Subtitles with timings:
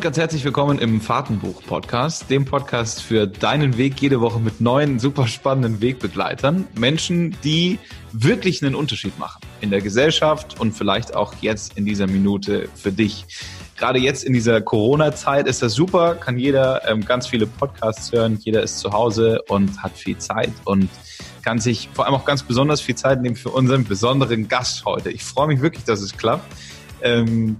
[0.00, 4.98] und ganz herzlich willkommen im Fahrtenbuch-Podcast, dem Podcast für deinen Weg jede Woche mit neuen,
[4.98, 6.66] super spannenden Wegbegleitern.
[6.74, 7.78] Menschen, die
[8.10, 12.92] wirklich einen Unterschied machen in der Gesellschaft und vielleicht auch jetzt in dieser Minute für
[12.92, 13.26] dich.
[13.76, 18.38] Gerade jetzt in dieser Corona-Zeit ist das super, kann jeder ähm, ganz viele Podcasts hören,
[18.40, 20.88] jeder ist zu Hause und hat viel Zeit und
[21.42, 25.10] kann sich vor allem auch ganz besonders viel Zeit nehmen für unseren besonderen Gast heute.
[25.10, 26.50] Ich freue mich wirklich, dass es klappt.
[27.02, 27.58] Ähm,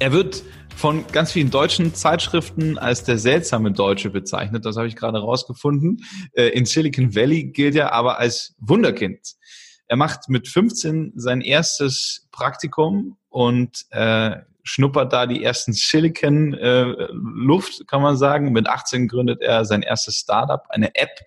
[0.00, 0.42] er wird
[0.76, 4.64] von ganz vielen deutschen Zeitschriften als der seltsame Deutsche bezeichnet.
[4.64, 6.04] Das habe ich gerade rausgefunden.
[6.32, 9.34] Äh, in Silicon Valley gilt er aber als Wunderkind.
[9.86, 17.08] Er macht mit 15 sein erstes Praktikum und äh, schnuppert da die ersten Silicon äh,
[17.86, 18.52] kann man sagen.
[18.52, 21.20] Mit 18 gründet er sein erstes Startup, eine App,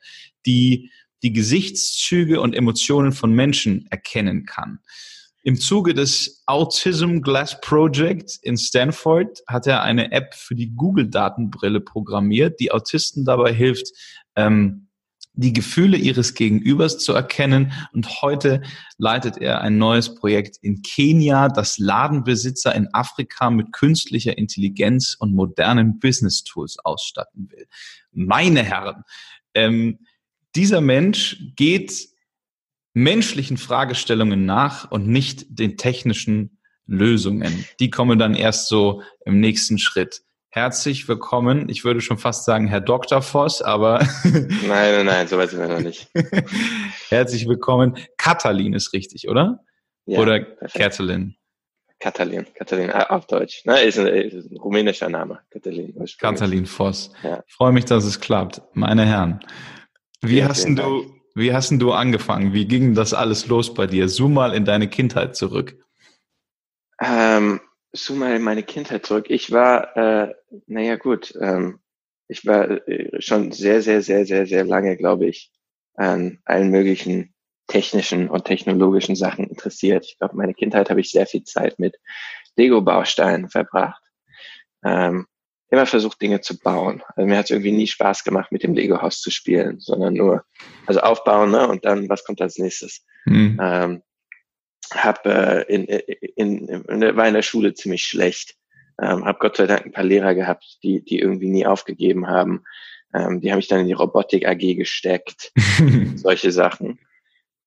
[0.46, 0.92] die
[1.24, 4.80] die Gesichtszüge und Emotionen von Menschen erkennen kann.
[5.48, 11.80] Im Zuge des Autism Glass Project in Stanford hat er eine App für die Google-Datenbrille
[11.80, 13.88] programmiert, die Autisten dabei hilft,
[14.36, 14.90] ähm,
[15.36, 17.72] die Gefühle ihres Gegenübers zu erkennen.
[17.94, 18.62] Und heute
[18.98, 25.34] leitet er ein neues Projekt in Kenia, das Ladenbesitzer in Afrika mit künstlicher Intelligenz und
[25.34, 27.68] modernen Business-Tools ausstatten will.
[28.12, 29.04] Meine Herren,
[29.54, 30.00] ähm,
[30.58, 32.17] dieser Mensch geht
[32.98, 37.66] menschlichen Fragestellungen nach und nicht den technischen Lösungen.
[37.80, 40.24] Die kommen dann erst so im nächsten Schritt.
[40.50, 41.70] Herzlich willkommen.
[41.70, 43.22] Ich würde schon fast sagen, Herr Dr.
[43.22, 44.00] Voss, aber.
[44.24, 46.10] nein, nein, nein, so weit sind wir noch nicht.
[47.10, 48.00] Herzlich willkommen.
[48.18, 49.64] Katalin ist richtig, oder?
[50.06, 51.36] Ja, oder Katalin?
[52.00, 53.64] Katalin, Katalin, äh, auf Deutsch.
[53.66, 55.42] Ne, ist, ein, ist ein rumänischer Name.
[55.52, 55.94] Katalin.
[56.18, 57.12] Katalin Voss.
[57.22, 57.44] Ja.
[57.48, 58.64] freue mich, dass es klappt.
[58.74, 59.40] Meine Herren.
[60.22, 62.54] Wie ja, hast du, wie hast denn du angefangen?
[62.54, 64.10] Wie ging das alles los bei dir?
[64.10, 65.78] Zoom mal in deine Kindheit zurück.
[67.00, 67.62] Ähm,
[67.94, 69.28] zoom mal in meine Kindheit zurück.
[69.30, 70.34] Ich war, äh,
[70.66, 71.80] naja gut, ähm,
[72.28, 75.52] ich war äh, schon sehr, sehr, sehr, sehr, sehr lange, glaube ich,
[75.94, 77.34] an allen möglichen
[77.68, 80.06] technischen und technologischen Sachen interessiert.
[80.06, 81.98] Ich glaube, meine Kindheit habe ich sehr viel Zeit mit
[82.56, 84.02] Lego-Bausteinen verbracht.
[84.84, 85.28] Ähm,
[85.70, 87.04] immer versucht, Dinge zu bauen.
[87.16, 90.46] Also mir hat es irgendwie nie Spaß gemacht, mit dem Lego-Haus zu spielen, sondern nur,
[90.86, 91.68] also aufbauen, ne?
[91.68, 93.06] Und dann, was kommt als nächstes?
[93.26, 93.60] Mhm.
[93.62, 94.04] Ähm,
[94.94, 98.56] hab äh, in, in, in, war in der Schule ziemlich schlecht.
[99.02, 102.64] Ähm, hab Gott sei Dank ein paar Lehrer gehabt, die, die irgendwie nie aufgegeben haben.
[103.14, 105.52] Ähm, die habe ich dann in die Robotik AG gesteckt,
[106.16, 107.00] solche Sachen.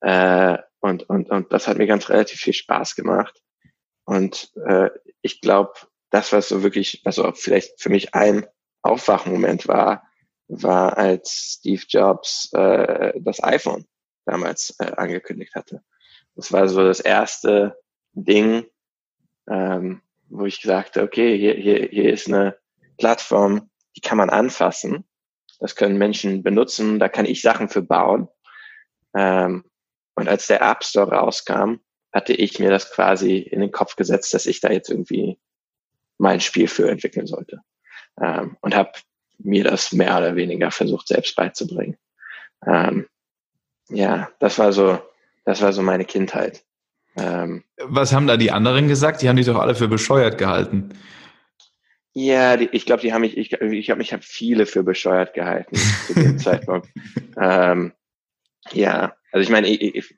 [0.00, 3.38] Äh, und, und, und das hat mir ganz relativ viel Spaß gemacht.
[4.04, 4.88] Und äh,
[5.20, 5.74] ich glaube,
[6.10, 8.46] das, was so wirklich, was so vielleicht für mich ein
[8.82, 10.06] Aufwachmoment war,
[10.48, 13.86] war, als Steve Jobs äh, das iPhone
[14.26, 15.82] damals äh, angekündigt hatte.
[16.34, 17.76] Das war so das erste
[18.12, 18.66] Ding,
[19.48, 22.56] ähm, wo ich gesagt habe, okay, hier, hier, hier ist eine
[22.98, 25.04] Plattform, die kann man anfassen.
[25.58, 28.28] Das können Menschen benutzen, da kann ich Sachen für bauen.
[29.14, 29.64] Ähm,
[30.14, 31.76] und als der App Store rauskam,
[32.12, 35.38] hatte ich mir das quasi in den Kopf gesetzt, dass ich da jetzt irgendwie
[36.20, 37.60] mein Spiel für entwickeln sollte.
[38.20, 38.92] Ähm, und habe
[39.38, 41.96] mir das mehr oder weniger versucht selbst beizubringen.
[42.66, 43.06] Ähm,
[43.88, 45.00] ja, das war so,
[45.44, 46.62] das war so meine Kindheit.
[47.16, 49.22] Ähm, Was haben da die anderen gesagt?
[49.22, 50.90] Die haben dich doch alle für bescheuert gehalten.
[52.12, 55.32] Ja, die, ich glaube, die haben mich, ich, ich habe mich hab viele für bescheuert
[55.32, 55.76] gehalten
[56.06, 56.88] zu dem Zeitpunkt.
[57.40, 57.92] Ähm,
[58.72, 60.14] ja, also ich meine, ich, ich,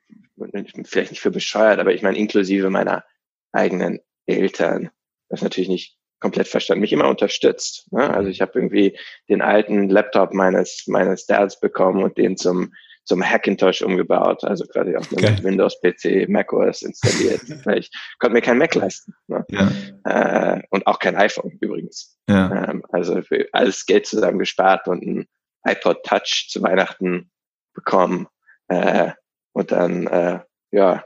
[0.83, 3.05] vielleicht nicht für bescheuert, aber ich meine inklusive meiner
[3.53, 4.89] eigenen Eltern
[5.33, 7.91] das natürlich nicht komplett verstanden, mich immer unterstützt.
[7.91, 8.09] Ne?
[8.09, 12.71] Also ich habe irgendwie den alten Laptop meines meines Dads bekommen und den zum
[13.05, 15.43] zum Hackintosh umgebaut, also quasi auf einem okay.
[15.43, 19.13] Windows-PC, macOS installiert, weil ich konnte mir kein Mac leisten.
[19.27, 19.45] Ne?
[19.49, 19.71] Ja.
[20.05, 22.17] Äh, und auch kein iPhone übrigens.
[22.29, 22.69] Ja.
[22.69, 25.27] Ähm, also für alles Geld zusammen gespart und ein
[25.65, 27.29] iPod Touch zu Weihnachten
[27.73, 28.27] bekommen.
[28.69, 29.11] Äh,
[29.51, 30.39] und dann, äh,
[30.71, 31.03] ja,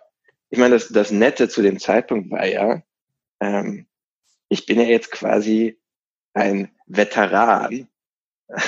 [0.49, 2.83] ich meine, das, das Nette zu dem Zeitpunkt war ja,
[3.39, 3.86] ähm,
[4.49, 5.79] ich bin ja jetzt quasi
[6.33, 7.87] ein Veteran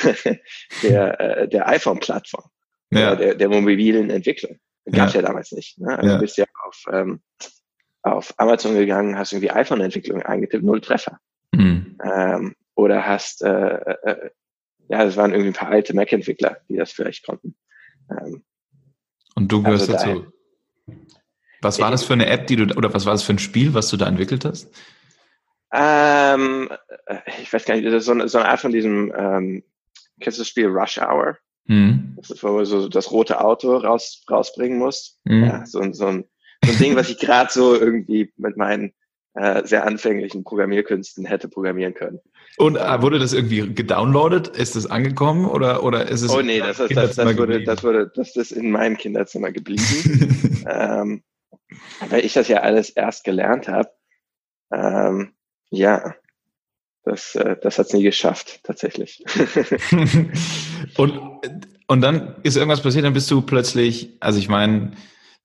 [0.84, 2.50] der, äh, der iPhone-Plattform,
[2.92, 3.16] ja.
[3.16, 4.60] der, der mobilen Entwicklung.
[4.92, 5.22] Gab es ja.
[5.22, 5.28] ja.
[5.28, 5.78] damals nicht.
[5.80, 5.98] Ne?
[5.98, 6.16] Also ja.
[6.16, 7.22] du bist ja auf, ähm,
[8.02, 11.20] auf Amazon gegangen, hast irgendwie iPhone-Entwicklung eingetippt, null Treffer.
[11.54, 11.98] Mhm.
[12.04, 14.30] Ähm, oder hast, äh, äh, äh,
[14.90, 17.56] ja, das waren irgendwie ein paar alte Mac-Entwickler, die das vielleicht konnten.
[18.10, 18.44] Ähm,
[19.36, 20.34] Und du gehörst also dazu.
[21.62, 23.74] Was war das für eine App, die du, oder was war das für ein Spiel,
[23.74, 24.74] was du da entwickelt hast?
[25.72, 26.70] Ähm,
[27.42, 29.64] ich weiß gar nicht, das ist so eine, so eine Art von diesem, ähm,
[30.20, 31.38] kennst du das Spiel Rush Hour?
[31.66, 32.14] Mhm.
[32.18, 35.20] Das ist, wo du so das rote Auto raus, rausbringen musst.
[35.26, 35.44] Mhm.
[35.44, 36.26] Ja, so, so, ein,
[36.66, 38.94] so ein Ding, was ich gerade so irgendwie mit meinen
[39.36, 42.20] äh, sehr anfänglichen Programmierkünsten hätte programmieren können.
[42.58, 44.48] Und äh, wurde das irgendwie gedownloadet?
[44.50, 46.32] Ist das angekommen oder, oder ist es?
[46.32, 50.66] Oh nee, das, ist, das, das, wurde, das wurde, das ist in meinem Kinderzimmer geblieben.
[50.68, 51.24] ähm,
[52.10, 53.90] weil ich das ja alles erst gelernt habe.
[54.74, 55.34] Ähm,
[55.70, 56.16] ja,
[57.04, 59.24] das, äh, das hat es nie geschafft, tatsächlich.
[60.98, 61.20] und,
[61.88, 64.92] und dann ist irgendwas passiert, dann bist du plötzlich, also ich meine,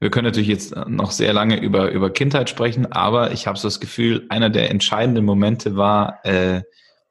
[0.01, 3.69] wir können natürlich jetzt noch sehr lange über, über Kindheit sprechen, aber ich habe so
[3.69, 6.63] das Gefühl, einer der entscheidenden Momente war, äh,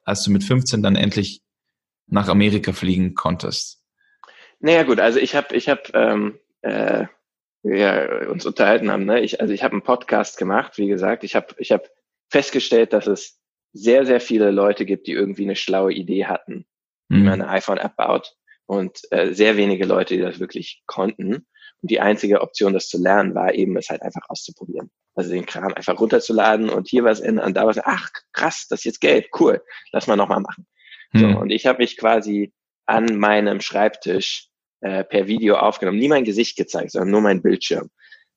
[0.04, 1.42] als du mit 15 dann endlich
[2.06, 3.82] nach Amerika fliegen konntest.
[4.60, 7.06] Naja gut, also ich habe ich hab, ähm, äh,
[7.62, 9.20] wir uns unterhalten haben, ne?
[9.20, 11.88] ich, also ich habe einen Podcast gemacht, wie gesagt, ich habe ich hab
[12.30, 13.38] festgestellt, dass es
[13.72, 16.66] sehr, sehr viele Leute gibt, die irgendwie eine schlaue Idee hatten,
[17.08, 17.24] wie mhm.
[17.24, 18.34] man eine iPhone-App baut
[18.66, 21.34] und äh, sehr wenige Leute, die das wirklich konnten.
[21.34, 24.90] Und die einzige Option, das zu lernen, war eben, es halt einfach auszuprobieren.
[25.14, 28.84] Also den Kram einfach runterzuladen und hier was ändern, da was, ach krass, das ist
[28.84, 29.62] jetzt Geld, cool,
[29.92, 30.66] lass mal nochmal machen.
[31.12, 31.20] Mhm.
[31.20, 32.52] So, und ich habe mich quasi
[32.86, 34.48] an meinem Schreibtisch
[34.80, 37.90] äh, per Video aufgenommen, nie mein Gesicht gezeigt, sondern nur mein Bildschirm.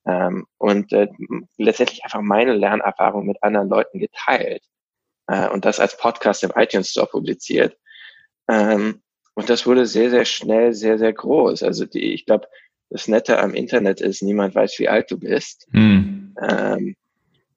[0.07, 1.07] Ähm, und äh,
[1.57, 4.63] letztendlich einfach meine Lernerfahrung mit anderen Leuten geteilt
[5.27, 7.77] äh, und das als Podcast im iTunes Store publiziert.
[8.47, 9.01] Ähm,
[9.35, 11.61] und das wurde sehr, sehr schnell, sehr, sehr groß.
[11.63, 12.47] Also die, ich glaube,
[12.89, 15.67] das Nette am Internet ist, niemand weiß, wie alt du bist.
[15.71, 16.35] Mhm.
[16.41, 16.95] Ähm,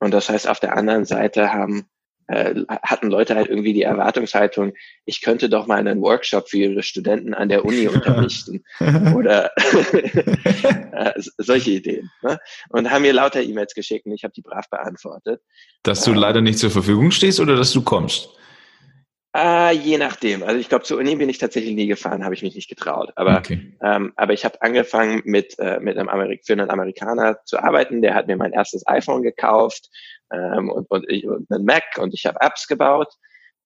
[0.00, 1.86] und das heißt, auf der anderen Seite haben
[2.30, 4.72] äh, hatten Leute halt irgendwie die Erwartungshaltung,
[5.04, 8.64] ich könnte doch mal einen Workshop für ihre Studenten an der Uni unterrichten
[9.14, 9.50] oder
[10.92, 12.10] äh, solche Ideen.
[12.22, 12.38] Ne?
[12.68, 15.42] Und haben mir lauter E-Mails geschickt und ich habe die brav beantwortet.
[15.82, 18.28] Dass du ähm, leider nicht zur Verfügung stehst oder dass du kommst?
[19.36, 20.42] Äh, je nachdem.
[20.42, 23.12] Also ich glaube, zur Uni bin ich tatsächlich nie gefahren, habe ich mich nicht getraut.
[23.14, 23.76] Aber, okay.
[23.80, 28.02] ähm, aber ich habe angefangen mit, äh, mit einem Amerik für einen Amerikaner zu arbeiten.
[28.02, 29.88] Der hat mir mein erstes iPhone gekauft
[30.32, 33.12] ähm, und, und, ich, und einen Mac und ich habe Apps gebaut.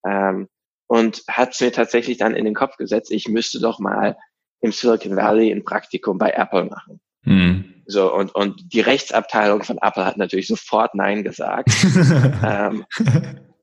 [0.06, 0.48] Ähm,
[0.86, 4.16] und hat mir tatsächlich dann in den Kopf gesetzt, ich müsste doch mal
[4.60, 7.00] im Silicon Valley ein Praktikum bei Apple machen.
[7.22, 7.82] Hm.
[7.86, 11.70] So, und, und die Rechtsabteilung von Apple hat natürlich sofort Nein gesagt.
[12.46, 12.84] ähm,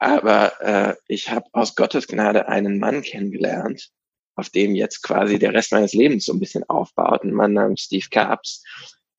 [0.02, 3.92] aber äh, ich habe aus Gottes Gnade einen Mann kennengelernt,
[4.36, 7.24] auf dem jetzt quasi der Rest meines Lebens so ein bisschen aufbaut.
[7.24, 8.64] Ein Mann namens Steve Capps,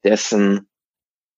[0.02, 0.68] dessen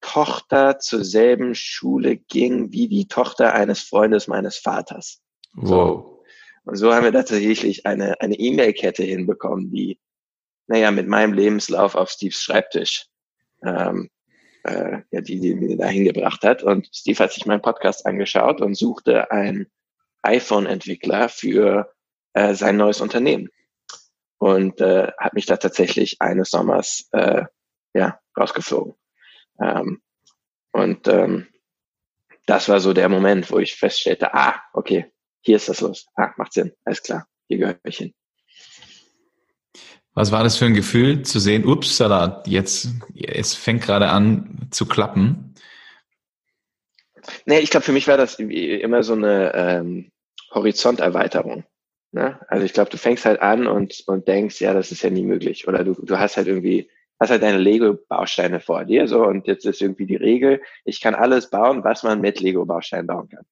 [0.00, 5.20] Tochter zur selben Schule ging wie die Tochter eines Freundes meines Vaters.
[5.52, 5.68] Wow.
[5.68, 6.22] So.
[6.64, 10.00] Und so haben wir tatsächlich eine eine E-Mail-Kette hinbekommen, die,
[10.68, 13.08] naja, mit meinem Lebenslauf auf Steves Schreibtisch
[13.62, 14.08] ähm,
[14.64, 16.62] äh, ja, die, die mir dahin gebracht hat.
[16.62, 19.70] Und Steve hat sich meinen Podcast angeschaut und suchte einen
[20.22, 21.92] iPhone-Entwickler für
[22.32, 23.48] äh, sein neues Unternehmen.
[24.38, 27.44] Und äh, hat mich da tatsächlich eines Sommers äh,
[27.94, 28.94] ja, rausgeflogen.
[29.60, 30.02] Ähm,
[30.72, 31.46] und ähm,
[32.46, 36.06] das war so der Moment, wo ich feststellte, ah, okay, hier ist das los.
[36.14, 38.14] Ah, macht Sinn, alles klar, hier gehöre ich hin.
[40.14, 44.68] Was war das für ein Gefühl zu sehen, ups, Salat, jetzt, es fängt gerade an
[44.70, 45.54] zu klappen?
[47.46, 50.12] Nee, ich glaube, für mich war das immer so eine ähm,
[50.52, 51.64] Horizonterweiterung.
[52.12, 52.38] Ne?
[52.46, 55.24] Also ich glaube, du fängst halt an und, und denkst, ja, das ist ja nie
[55.24, 55.66] möglich.
[55.66, 59.66] Oder du, du hast halt irgendwie, hast halt deine Lego-Bausteine vor dir, so, und jetzt
[59.66, 63.44] ist irgendwie die Regel, ich kann alles bauen, was man mit Lego-Bausteinen bauen kann.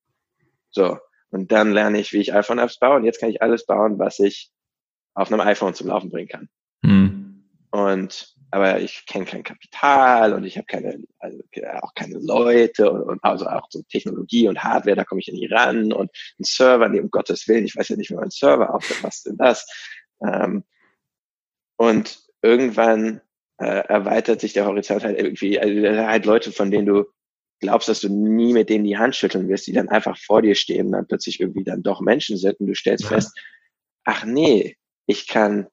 [0.71, 0.99] So.
[1.31, 4.21] Und dann lerne ich, wie ich iPhone-Apps baue, und jetzt kann ich alles bauen, was
[4.21, 4.53] ich
[5.15, 6.49] auf einem iPhone zum Laufen bringen kann.
[6.83, 7.45] Mhm.
[7.71, 11.43] Und aber ich kenne kein Kapital und ich habe keine, also
[11.81, 15.33] auch keine Leute und, und, also auch so Technologie und Hardware, da komme ich ja
[15.33, 18.25] nie ran und ein Server, nee, um Gottes Willen, ich weiß ja nicht, wie man
[18.25, 19.67] einen Server aufsetzt, was denn das?
[20.23, 20.65] Ähm,
[21.77, 23.23] und irgendwann
[23.57, 27.07] äh, erweitert sich der Horizont halt irgendwie, also halt Leute, von denen du
[27.59, 30.57] glaubst, dass du nie mit denen die Hand schütteln wirst, die dann einfach vor dir
[30.57, 33.11] stehen und dann plötzlich irgendwie dann doch Menschen sind und du stellst ja.
[33.11, 33.35] fest,
[34.05, 35.67] ach nee, ich kann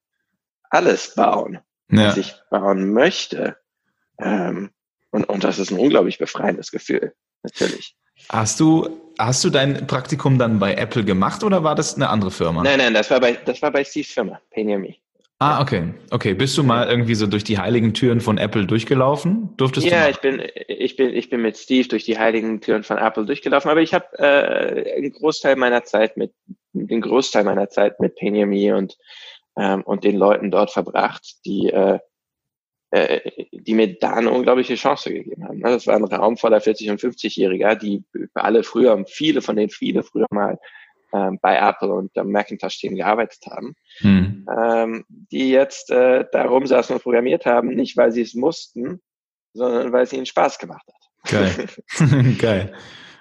[0.70, 1.60] alles bauen,
[1.92, 2.08] ja.
[2.08, 3.58] was ich bauen möchte.
[4.20, 4.72] Ähm,
[5.12, 7.96] und, und das ist ein unglaublich befreiendes Gefühl, natürlich.
[8.28, 12.32] Hast du, hast du dein Praktikum dann bei Apple gemacht oder war das eine andere
[12.32, 12.64] Firma?
[12.64, 14.80] Nein, nein, das war bei, das war bei Steve's Firma, Payoneer
[15.40, 15.94] Ah, okay.
[16.12, 16.34] Okay.
[16.34, 19.56] Bist du mal irgendwie so durch die heiligen Türen von Apple durchgelaufen?
[19.56, 20.12] Durftest ja, du?
[20.12, 23.72] ich bin, ich bin, ich bin mit Steve durch die heiligen Türen von Apple durchgelaufen,
[23.72, 26.34] aber ich habe äh, einen Großteil meiner Zeit mit,
[26.74, 28.98] den Großteil meiner Zeit mit Payoneer und
[29.60, 32.00] ähm, und den Leuten dort verbracht, die, äh,
[32.92, 35.62] äh, die mir da eine unglaubliche Chance gegeben haben.
[35.62, 38.04] Das war ein Raum voller 40- und 50-Jähriger, die
[38.34, 40.58] alle früher, viele von denen viele früher mal
[41.14, 44.46] ähm, bei Apple und am Macintosh-Team gearbeitet haben, hm.
[44.58, 49.02] ähm, die jetzt äh, da rumsaßen und programmiert haben, nicht weil sie es mussten,
[49.54, 51.32] sondern weil es ihnen Spaß gemacht hat.
[51.32, 51.68] Geil.
[52.40, 52.74] Geil.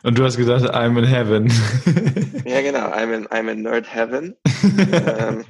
[0.03, 1.53] Und du hast gesagt, I'm in heaven.
[2.47, 4.37] ja, genau, I'm in, I'm in Nerd Heaven.
[5.19, 5.45] ähm,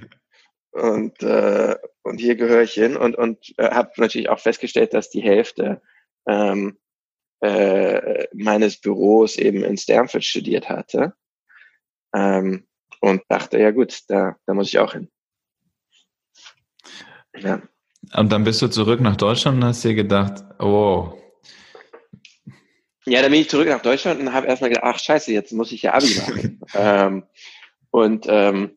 [0.71, 5.11] und, äh, und hier gehöre ich hin und, und äh, habe natürlich auch festgestellt, dass
[5.11, 5.83] die Hälfte
[6.27, 6.79] ähm,
[7.41, 11.15] äh, meines Büros eben in Stanford studiert hatte.
[12.15, 12.67] Ähm,
[13.01, 15.09] und dachte, ja gut, da, da muss ich auch hin.
[17.37, 17.63] Ja.
[18.17, 21.13] Und dann bist du zurück nach Deutschland und hast dir gedacht, oh.
[23.07, 25.73] Ja, dann bin ich zurück nach Deutschland und habe erstmal gedacht, ach scheiße, jetzt muss
[25.73, 26.61] ich ja Abi machen.
[26.75, 27.25] ähm,
[27.91, 28.77] und ähm,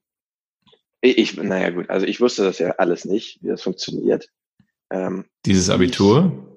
[1.01, 4.29] ich, naja gut, also ich wusste das ja alles nicht, wie das funktioniert.
[4.91, 6.47] Ähm, Dieses Abitur?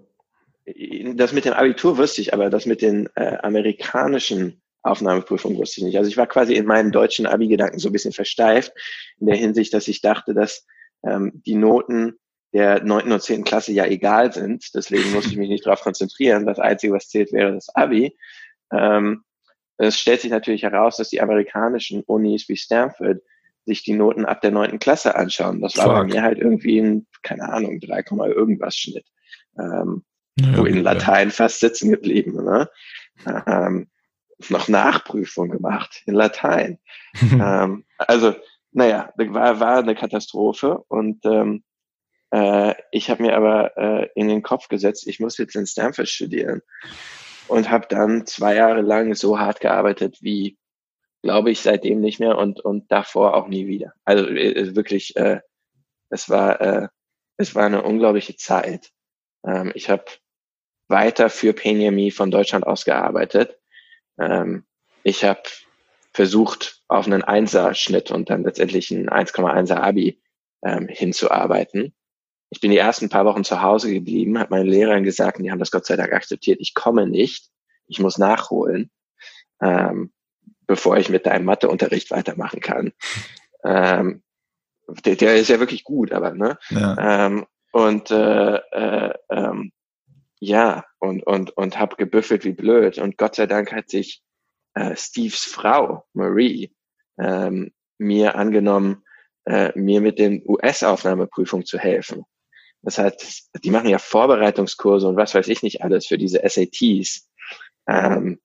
[0.65, 5.81] Ich, das mit dem Abitur wusste ich, aber das mit den äh, amerikanischen Aufnahmeprüfungen wusste
[5.81, 5.99] ich nicht.
[5.99, 8.73] Also ich war quasi in meinen deutschen Abi-Gedanken so ein bisschen versteift,
[9.19, 10.67] in der Hinsicht, dass ich dachte, dass
[11.03, 12.19] ähm, die Noten
[12.53, 14.71] der neunten und zehnten Klasse ja egal sind.
[14.75, 16.47] Deswegen musste ich mich nicht darauf konzentrieren.
[16.47, 18.17] Das Einzige, was zählt, wäre das Abi.
[18.73, 19.25] Ähm,
[19.77, 23.21] es stellt sich natürlich heraus, dass die amerikanischen Unis wie Stanford
[23.67, 25.61] sich die Noten ab der neunten Klasse anschauen.
[25.61, 25.95] Das war Fuck.
[25.95, 29.07] bei mir halt irgendwie ein, keine Ahnung, 3, irgendwas Schnitt.
[29.59, 30.05] Ähm,
[30.39, 31.35] ja, wo in Latein ja.
[31.35, 32.45] fast sitzen geblieben.
[32.45, 32.69] Ne?
[33.47, 33.89] Ähm,
[34.49, 36.79] noch Nachprüfung gemacht in Latein.
[37.23, 38.35] ähm, also,
[38.73, 41.63] naja, war, war eine Katastrophe und ähm,
[42.31, 46.09] äh, ich habe mir aber äh, in den Kopf gesetzt, ich muss jetzt in Stanford
[46.09, 46.63] studieren
[47.47, 50.59] und habe dann zwei Jahre lang so hart gearbeitet wie,
[51.23, 53.93] glaube ich, seitdem nicht mehr und, und davor auch nie wieder.
[54.05, 55.41] Also äh, wirklich, äh,
[56.11, 56.89] es war äh,
[57.37, 58.91] es war eine unglaubliche Zeit.
[59.45, 60.05] Ähm, ich habe
[60.89, 63.59] weiter für Penjami von Deutschland aus gearbeitet.
[64.19, 64.65] Ähm,
[65.03, 65.43] ich habe
[66.13, 70.21] versucht, auf einen Einser-Schnitt und dann letztendlich ein 1,1er Abi
[70.65, 71.95] ähm, hinzuarbeiten.
[72.51, 75.51] Ich bin die ersten paar Wochen zu Hause geblieben, habe meinen Lehrern gesagt, und die
[75.51, 77.51] haben das Gott sei Dank akzeptiert, ich komme nicht,
[77.87, 78.91] ich muss nachholen,
[79.61, 80.13] ähm,
[80.67, 82.93] bevor ich mit deinem Matheunterricht weitermachen kann.
[83.65, 84.23] Ähm,
[85.05, 86.59] der, der ist ja wirklich gut, aber ne?
[86.71, 87.27] Ja.
[87.27, 89.73] Ähm, und äh, äh, ähm,
[90.39, 92.99] ja, und, und, und habe gebüffelt wie blöd.
[92.99, 94.23] Und Gott sei Dank hat sich
[94.75, 96.73] äh, Steves Frau, Marie,
[97.19, 99.05] ähm, mir angenommen,
[99.45, 102.25] äh, mir mit den US-Aufnahmeprüfungen zu helfen.
[102.83, 107.31] Das heißt, die machen ja Vorbereitungskurse und was weiß ich nicht alles für diese SATs.
[107.89, 108.41] Ähm,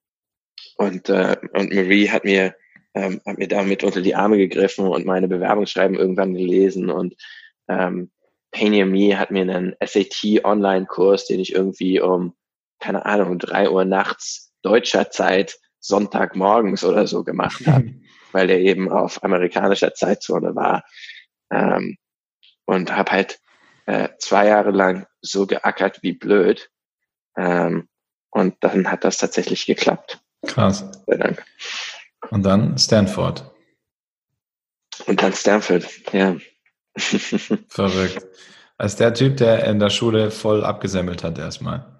[0.77, 2.55] und, äh, und Marie hat mir,
[2.93, 7.15] ähm, hat mir damit unter die Arme gegriffen und meine Bewerbungsschreiben irgendwann gelesen und
[7.67, 8.11] ähm,
[8.51, 12.33] Painter Me hat mir einen SAT-Online-Kurs, den ich irgendwie um,
[12.79, 17.93] keine Ahnung, drei Uhr nachts deutscher Zeit Sonntagmorgens oder so gemacht habe,
[18.31, 20.83] weil der eben auf amerikanischer Zeitzone war.
[21.51, 21.97] Ähm,
[22.65, 23.39] und habe halt
[23.85, 26.69] äh, zwei Jahre lang so geackert wie blöd.
[27.35, 27.87] Ähm,
[28.29, 30.19] und dann hat das tatsächlich geklappt.
[30.45, 30.85] Krass.
[31.07, 31.43] Sehr Dank.
[32.29, 33.49] Und dann Stanford.
[35.07, 36.35] Und dann Stanford, ja.
[37.69, 38.27] Verrückt.
[38.77, 41.98] Als der Typ, der in der Schule voll abgesemmelt hat erstmal.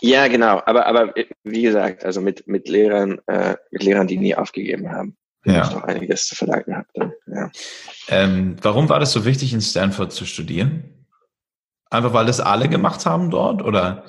[0.00, 0.62] Ja, genau.
[0.64, 1.14] Aber, aber
[1.44, 5.16] wie gesagt, also mit, mit Lehrern, äh, mit Lehrern, die nie aufgegeben haben.
[5.44, 5.64] Ja.
[5.64, 6.96] Ich noch einiges zu verlangen gehabt.
[7.26, 7.50] Ja.
[8.08, 11.06] Ähm, warum war das so wichtig, in Stanford zu studieren?
[11.90, 14.04] Einfach weil das alle gemacht haben dort, oder?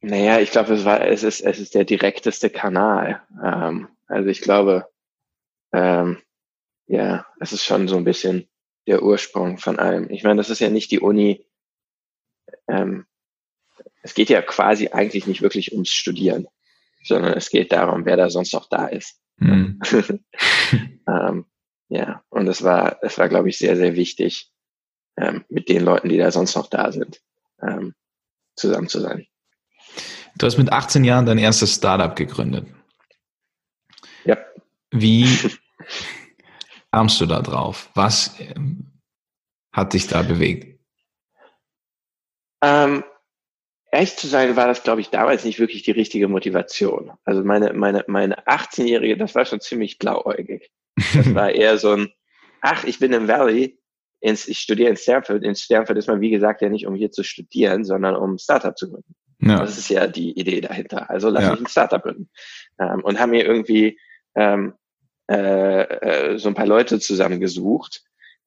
[0.00, 3.22] Naja, ich glaube, es war, es ist, es ist der direkteste Kanal.
[3.42, 4.86] Ähm, also ich glaube,
[5.72, 6.18] ähm,
[6.86, 8.48] ja, es ist schon so ein bisschen
[8.86, 10.10] der Ursprung von allem.
[10.10, 11.44] Ich meine, das ist ja nicht die Uni.
[12.68, 13.06] Ähm,
[14.06, 16.46] es geht ja quasi eigentlich nicht wirklich ums Studieren,
[17.02, 19.20] sondern es geht darum, wer da sonst noch da ist.
[19.38, 19.80] Mhm.
[21.08, 21.46] ähm,
[21.88, 24.52] ja, und es war, es war, glaube ich, sehr, sehr wichtig,
[25.16, 27.20] ähm, mit den Leuten, die da sonst noch da sind,
[27.60, 27.94] ähm,
[28.54, 29.26] zusammen zu sein.
[30.36, 32.68] Du hast mit 18 Jahren dein erstes Startup gegründet.
[34.24, 34.36] Ja.
[34.92, 35.26] Wie,
[36.92, 37.90] kamst du da drauf?
[37.94, 39.00] Was ähm,
[39.72, 40.78] hat dich da bewegt?
[42.62, 43.02] Ähm,
[43.96, 47.12] ehrlich zu sein, war das, glaube ich, damals nicht wirklich die richtige Motivation.
[47.24, 50.70] Also meine, meine, meine 18-Jährige, das war schon ziemlich blauäugig.
[51.14, 52.12] Das war eher so ein,
[52.60, 53.78] ach, ich bin im Valley,
[54.20, 55.42] ins, ich studiere in Stanford.
[55.42, 58.76] In Stanford ist man, wie gesagt, ja nicht, um hier zu studieren, sondern um Startup
[58.76, 59.14] zu gründen.
[59.40, 59.60] Ja.
[59.60, 61.08] Das ist ja die Idee dahinter.
[61.10, 61.50] Also lass ja.
[61.52, 62.28] mich ein Startup gründen.
[62.78, 63.98] Ähm, und haben mir irgendwie
[64.34, 64.74] ähm,
[65.30, 68.02] äh, äh, so ein paar Leute zusammengesucht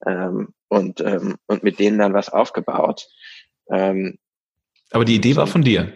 [0.05, 3.07] ähm, und, ähm, und mit denen dann was aufgebaut.
[3.71, 4.17] Ähm,
[4.91, 5.93] Aber die Idee war von dir?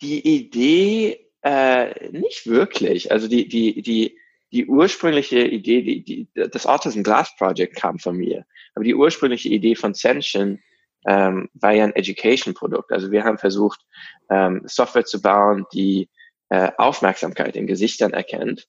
[0.00, 3.10] Die Idee äh, nicht wirklich.
[3.10, 4.18] Also die, die, die,
[4.52, 8.44] die ursprüngliche Idee, die, die, das Autism Glass Project kam von mir.
[8.74, 10.60] Aber die ursprüngliche Idee von Senshin
[11.06, 12.92] ähm, war ja ein Education-Produkt.
[12.92, 13.80] Also wir haben versucht,
[14.30, 16.08] ähm, Software zu bauen, die
[16.48, 18.68] äh, Aufmerksamkeit in Gesichtern erkennt,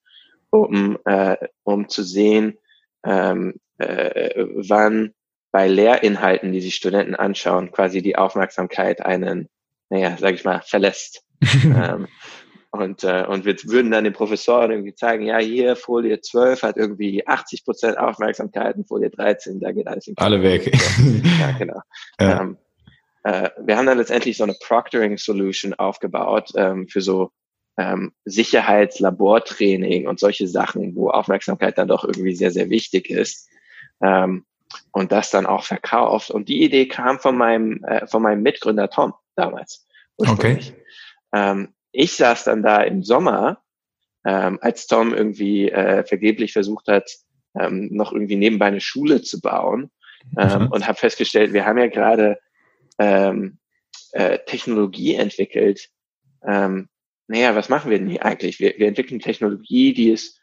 [0.50, 2.58] um, äh, um zu sehen,
[3.04, 5.14] ähm, äh, wann
[5.52, 9.50] bei Lehrinhalten, die sich Studenten anschauen, quasi die Aufmerksamkeit einen,
[9.90, 11.24] naja, sag ich mal, verlässt.
[11.64, 12.08] ähm,
[12.72, 16.78] und, äh, und wir würden dann den Professoren irgendwie zeigen, ja, hier Folie 12 hat
[16.78, 20.72] irgendwie 80 Prozent Aufmerksamkeit und Folie 13, da geht alles in Alle weg.
[21.40, 21.82] ja, genau.
[22.20, 22.42] Ja.
[22.42, 22.58] Ähm,
[23.24, 27.32] äh, wir haben dann letztendlich so eine Proctoring Solution aufgebaut ähm, für so
[27.78, 33.50] ähm, Sicherheitslabortraining und solche Sachen, wo Aufmerksamkeit dann doch irgendwie sehr, sehr wichtig ist.
[34.02, 34.46] Ähm,
[34.92, 36.32] und das dann auch verkauft.
[36.32, 39.88] Und die Idee kam von meinem, äh, von meinem Mitgründer Tom damals.
[40.18, 40.60] Okay.
[41.34, 43.62] Ähm, ich saß dann da im Sommer,
[44.26, 47.10] ähm, als Tom irgendwie äh, vergeblich versucht hat,
[47.60, 49.92] ähm, noch irgendwie nebenbei eine Schule zu bauen
[50.38, 50.68] ähm, mhm.
[50.68, 52.40] und habe festgestellt, wir haben ja gerade
[53.00, 53.58] ähm,
[54.12, 55.90] äh, Technologie entwickelt.
[56.44, 56.90] Ähm,
[57.28, 58.60] naja, was machen wir denn hier eigentlich?
[58.60, 60.39] Wir, wir entwickeln Technologie, die es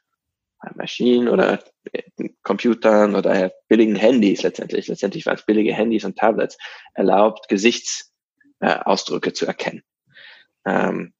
[0.74, 2.02] Maschinen oder äh,
[2.42, 6.56] Computern oder billigen Handys letztendlich, letztendlich waren es billige Handys und Tablets,
[6.94, 9.82] erlaubt, Gesichtsausdrücke äh, zu erkennen.
[10.64, 11.12] Ähm,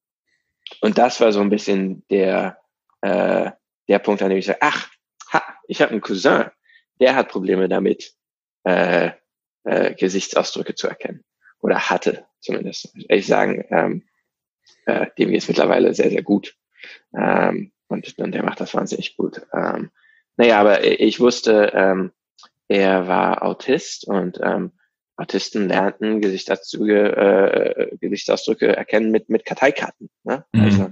[0.80, 2.58] und das war so ein bisschen der,
[3.02, 3.50] äh,
[3.88, 4.90] der Punkt, an dem ich sage, ach,
[5.32, 6.50] ha, ich habe einen Cousin,
[7.00, 8.14] der hat Probleme damit,
[8.64, 9.12] äh,
[9.64, 11.24] äh, Gesichtsausdrücke zu erkennen.
[11.60, 12.92] Oder hatte zumindest.
[13.08, 14.08] Ich sagen, ähm,
[14.86, 16.56] äh, dem geht es mittlerweile sehr, sehr gut.
[17.16, 19.42] Ähm, und, und der macht das wahnsinnig gut.
[19.52, 19.90] Ähm,
[20.36, 22.12] naja, aber ich wusste, ähm,
[22.68, 24.72] er war Autist und ähm,
[25.16, 30.10] Autisten lernten Gesichtsausdrücke, äh, Gesichtsausdrücke erkennen mit, mit Karteikarten.
[30.24, 30.44] Ne?
[30.52, 30.60] Mhm.
[30.62, 30.90] Also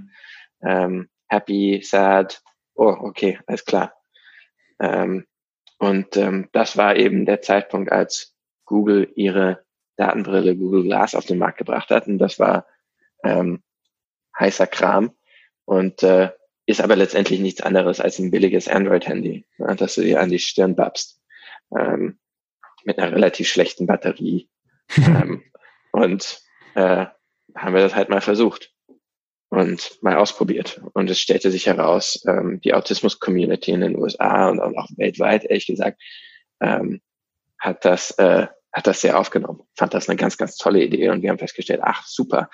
[0.63, 2.43] ähm, happy, sad,
[2.75, 3.93] oh, okay, alles klar.
[4.81, 5.27] Ähm,
[5.79, 8.35] und ähm, das war eben der Zeitpunkt, als
[8.65, 9.65] Google ihre
[9.97, 12.07] Datenbrille Google Glass auf den Markt gebracht hat.
[12.07, 12.67] Und das war
[13.23, 13.63] ähm,
[14.39, 15.13] heißer Kram.
[15.67, 16.31] Und äh,
[16.67, 20.39] ist aber letztendlich nichts anderes als ein billiges Android-Handy, ja, das du dir an die
[20.39, 21.21] Stirn babst.
[21.77, 22.19] Ähm,
[22.85, 24.49] mit einer relativ schlechten Batterie.
[24.97, 25.43] ähm,
[25.93, 26.41] und
[26.75, 27.07] äh,
[27.57, 28.73] haben wir das halt mal versucht
[29.49, 30.83] und mal ausprobiert.
[30.93, 35.67] Und es stellte sich heraus, ähm, die Autismus-Community in den USA und auch weltweit, ehrlich
[35.67, 36.01] gesagt,
[36.61, 37.01] ähm,
[37.59, 41.23] hat das äh, hat das sehr aufgenommen, fand das eine ganz, ganz tolle Idee und
[41.23, 42.51] wir haben festgestellt, ach super,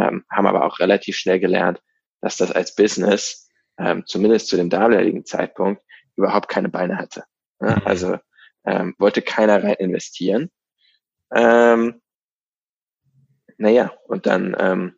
[0.00, 1.82] ähm, haben aber auch relativ schnell gelernt,
[2.20, 3.45] dass das als Business
[3.78, 5.82] ähm, zumindest zu dem damaligen Zeitpunkt
[6.16, 7.24] überhaupt keine Beine hatte.
[7.58, 7.82] Mhm.
[7.84, 8.18] also
[8.64, 10.50] ähm, wollte keiner rein investieren.
[11.34, 12.00] Ähm,
[13.58, 14.96] naja, und dann ähm,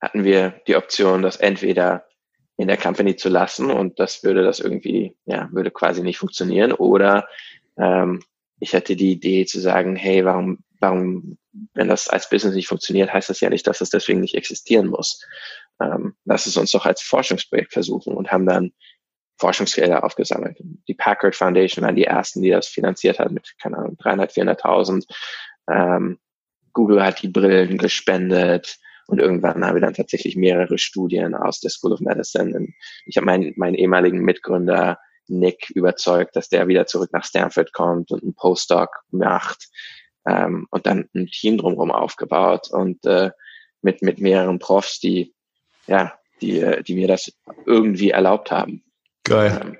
[0.00, 2.06] hatten wir die Option, das entweder
[2.56, 6.72] in der Company zu lassen und das würde das irgendwie, ja, würde quasi nicht funktionieren
[6.72, 7.26] oder
[7.78, 8.22] ähm,
[8.58, 11.38] ich hätte die Idee zu sagen, hey, warum, warum,
[11.74, 14.86] wenn das als Business nicht funktioniert, heißt das ja nicht, dass es deswegen nicht existieren
[14.86, 15.24] muss
[15.80, 18.72] ähm, lass es uns doch als Forschungsprojekt versuchen und haben dann
[19.38, 20.58] Forschungsgelder aufgesammelt.
[20.60, 25.04] Die Packard Foundation waren die ersten, die das finanziert hat mit, keine Ahnung, 300, 400.000.
[25.70, 26.18] Ähm,
[26.72, 31.70] Google hat die Brillen gespendet und irgendwann haben wir dann tatsächlich mehrere Studien aus der
[31.70, 32.68] School of Medicine.
[33.04, 38.10] Ich habe meinen, meinen ehemaligen Mitgründer Nick überzeugt, dass der wieder zurück nach Stanford kommt
[38.10, 39.68] und einen Postdoc macht
[40.26, 43.30] ähm, und dann ein Team drumherum aufgebaut und äh,
[43.82, 45.34] mit, mit mehreren Profs, die
[45.86, 47.32] ja, die, die mir das
[47.66, 48.82] irgendwie erlaubt haben.
[49.24, 49.60] Geil.
[49.62, 49.76] Ähm,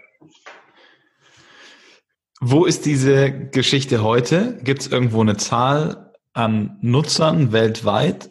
[2.41, 4.59] Wo ist diese Geschichte heute?
[4.63, 8.31] Gibt es irgendwo eine Zahl an Nutzern weltweit?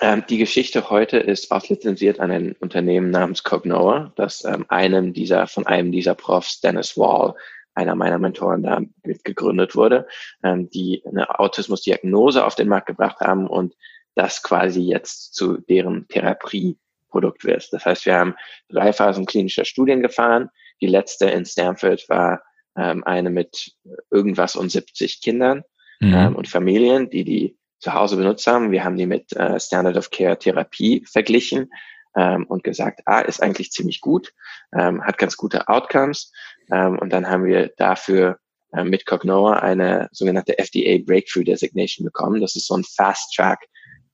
[0.00, 5.46] Ähm, die Geschichte heute ist auslizenziert an ein Unternehmen namens Cognoa, das ähm, einem dieser,
[5.46, 7.34] von einem dieser Profs, Dennis Wall,
[7.74, 10.06] einer meiner Mentoren da mit gegründet wurde,
[10.42, 13.74] ähm, die eine Autismusdiagnose auf den Markt gebracht haben und
[14.14, 17.72] das quasi jetzt zu deren Therapieprodukt wird.
[17.72, 18.34] Das heißt, wir haben
[18.68, 20.50] drei Phasen klinischer Studien gefahren.
[20.80, 22.42] Die letzte in Stanford war
[22.76, 23.72] ähm, eine mit
[24.10, 25.62] irgendwas und 70 Kindern
[26.00, 26.14] mhm.
[26.14, 28.70] ähm, und Familien, die die zu Hause benutzt haben.
[28.70, 31.70] Wir haben die mit äh, Standard of Care Therapie verglichen
[32.16, 34.32] ähm, und gesagt, ah, ist eigentlich ziemlich gut,
[34.72, 36.32] ähm, hat ganz gute Outcomes.
[36.72, 38.38] Ähm, und dann haben wir dafür
[38.72, 42.40] äh, mit Cognoa eine sogenannte FDA Breakthrough Designation bekommen.
[42.40, 43.60] Das ist so ein Fast Track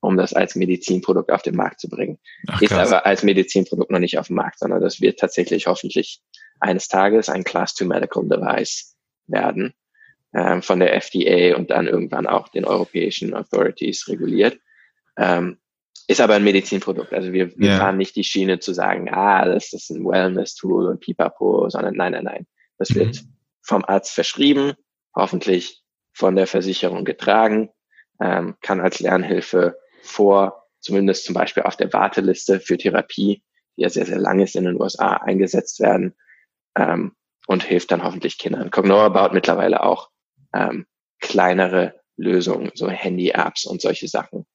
[0.01, 2.19] um das als Medizinprodukt auf den Markt zu bringen.
[2.47, 6.21] Ach, ist aber als Medizinprodukt noch nicht auf dem Markt, sondern das wird tatsächlich hoffentlich
[6.59, 8.95] eines Tages ein Class 2 Medical Device
[9.27, 9.73] werden,
[10.33, 14.59] ähm, von der FDA und dann irgendwann auch den europäischen Authorities reguliert.
[15.17, 15.57] Ähm,
[16.07, 17.13] ist aber ein Medizinprodukt.
[17.13, 17.77] Also wir, wir yeah.
[17.77, 22.13] fahren nicht die Schiene zu sagen, ah, das ist ein Wellness-Tool und pipapo, sondern nein,
[22.13, 22.47] nein, nein.
[22.77, 22.95] Das mhm.
[22.95, 23.23] wird
[23.61, 24.73] vom Arzt verschrieben,
[25.15, 27.69] hoffentlich von der Versicherung getragen,
[28.19, 33.43] ähm, kann als Lernhilfe vor zumindest zum Beispiel auf der Warteliste für Therapie,
[33.77, 36.15] die ja sehr, sehr lang ist in den USA, eingesetzt werden
[36.75, 37.13] ähm,
[37.47, 38.71] und hilft dann hoffentlich Kindern.
[38.71, 40.09] Cognoa baut mittlerweile auch
[40.53, 40.85] ähm,
[41.19, 44.45] kleinere Lösungen, so Handy-Apps und solche Sachen.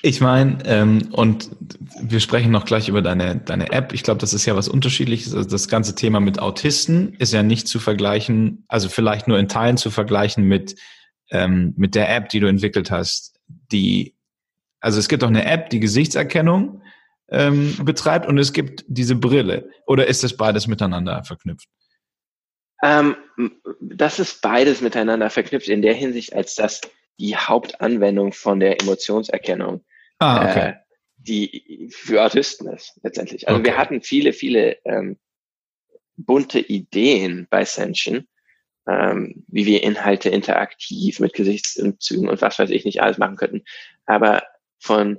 [0.00, 1.50] Ich meine, ähm, und
[2.00, 3.92] wir sprechen noch gleich über deine, deine App.
[3.92, 5.34] Ich glaube, das ist ja was Unterschiedliches.
[5.34, 9.48] Also das ganze Thema mit Autisten ist ja nicht zu vergleichen, also vielleicht nur in
[9.48, 10.76] Teilen zu vergleichen mit,
[11.30, 13.37] ähm, mit der App, die du entwickelt hast.
[13.72, 14.14] Die,
[14.80, 16.82] also es gibt auch eine App, die Gesichtserkennung
[17.30, 19.70] ähm, betreibt und es gibt diese Brille.
[19.86, 21.68] Oder ist das beides miteinander verknüpft?
[22.82, 23.16] Ähm,
[23.80, 26.80] das ist beides miteinander verknüpft in der Hinsicht, als dass
[27.18, 29.84] die Hauptanwendung von der Emotionserkennung,
[30.20, 30.68] ah, okay.
[30.68, 30.74] äh,
[31.16, 33.48] die für Autisten ist letztendlich.
[33.48, 33.70] Also okay.
[33.70, 35.18] wir hatten viele, viele ähm,
[36.16, 38.28] bunte Ideen bei Senshin,
[38.88, 43.64] ähm, wie wir Inhalte interaktiv mit Gesichtszügen und was weiß ich nicht alles machen könnten.
[44.06, 44.42] Aber
[44.78, 45.18] von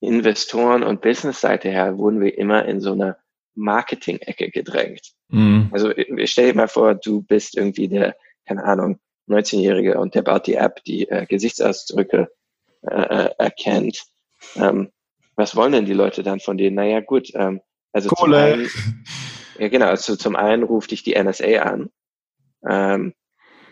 [0.00, 3.18] Investoren und Business-Seite her wurden wir immer in so einer
[3.54, 5.12] Marketing-Ecke gedrängt.
[5.28, 5.68] Mhm.
[5.72, 5.92] Also
[6.24, 10.54] stell dir mal vor, du bist irgendwie der, keine Ahnung, 19-Jährige und der baut die
[10.54, 12.30] App, die äh, Gesichtsausdrücke
[12.82, 14.04] äh, äh, erkennt.
[14.54, 14.90] Ähm,
[15.34, 16.76] was wollen denn die Leute dann von denen?
[16.76, 17.60] Naja, gut, ähm,
[17.92, 18.36] also Kohle.
[18.36, 19.04] Zum einen,
[19.58, 21.90] ja genau, also zum einen ruft dich die NSA an
[22.68, 23.14] ähm,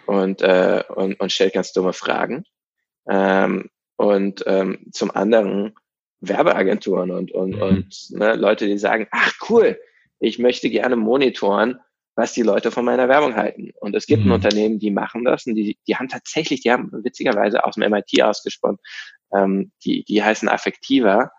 [0.06, 2.44] und, äh, und, und stellt ganz dumme Fragen.
[3.08, 5.74] Ähm, und ähm, zum anderen
[6.20, 7.62] Werbeagenturen und, und, mhm.
[7.62, 9.78] und ne, Leute, die sagen, ach cool,
[10.18, 11.78] ich möchte gerne monitoren,
[12.16, 13.72] was die Leute von meiner Werbung halten.
[13.80, 14.32] Und es gibt mhm.
[14.32, 18.22] Unternehmen, die machen das und die, die haben tatsächlich, die haben witzigerweise aus dem MIT
[18.22, 18.78] ausgesponnen,
[19.34, 21.30] ähm, die, die heißen Affektiva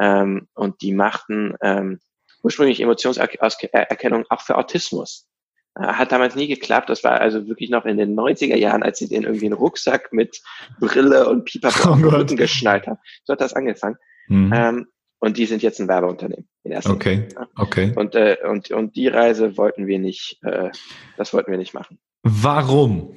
[0.00, 2.00] ähm, und die machten ähm,
[2.42, 5.28] ursprünglich Emotionserkennung auch für Autismus.
[5.74, 6.90] Hat damals nie geklappt.
[6.90, 10.12] Das war also wirklich noch in den 90er Jahren, als sie den irgendwie einen Rucksack
[10.12, 10.42] mit
[10.80, 12.98] Brille und Pipapo oh Rücken geschnallt haben.
[13.24, 13.96] So hat das angefangen.
[14.28, 14.52] Mhm.
[14.54, 14.86] Ähm,
[15.18, 16.48] und die sind jetzt ein Werbeunternehmen.
[16.84, 17.92] Okay, okay.
[17.94, 20.70] Und, äh, und, und die Reise wollten wir nicht, äh,
[21.16, 21.98] das wollten wir nicht machen.
[22.22, 23.14] Warum?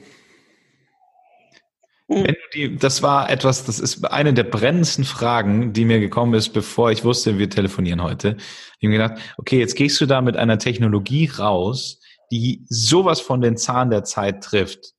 [2.07, 2.35] Hm.
[2.53, 6.91] Die, das war etwas, das ist eine der brennendsten Fragen, die mir gekommen ist, bevor
[6.91, 8.37] ich wusste, wir telefonieren heute.
[8.37, 11.99] Ich habe mir gedacht, okay, jetzt gehst du da mit einer Technologie raus,
[12.31, 14.95] die sowas von den Zahn der Zeit trifft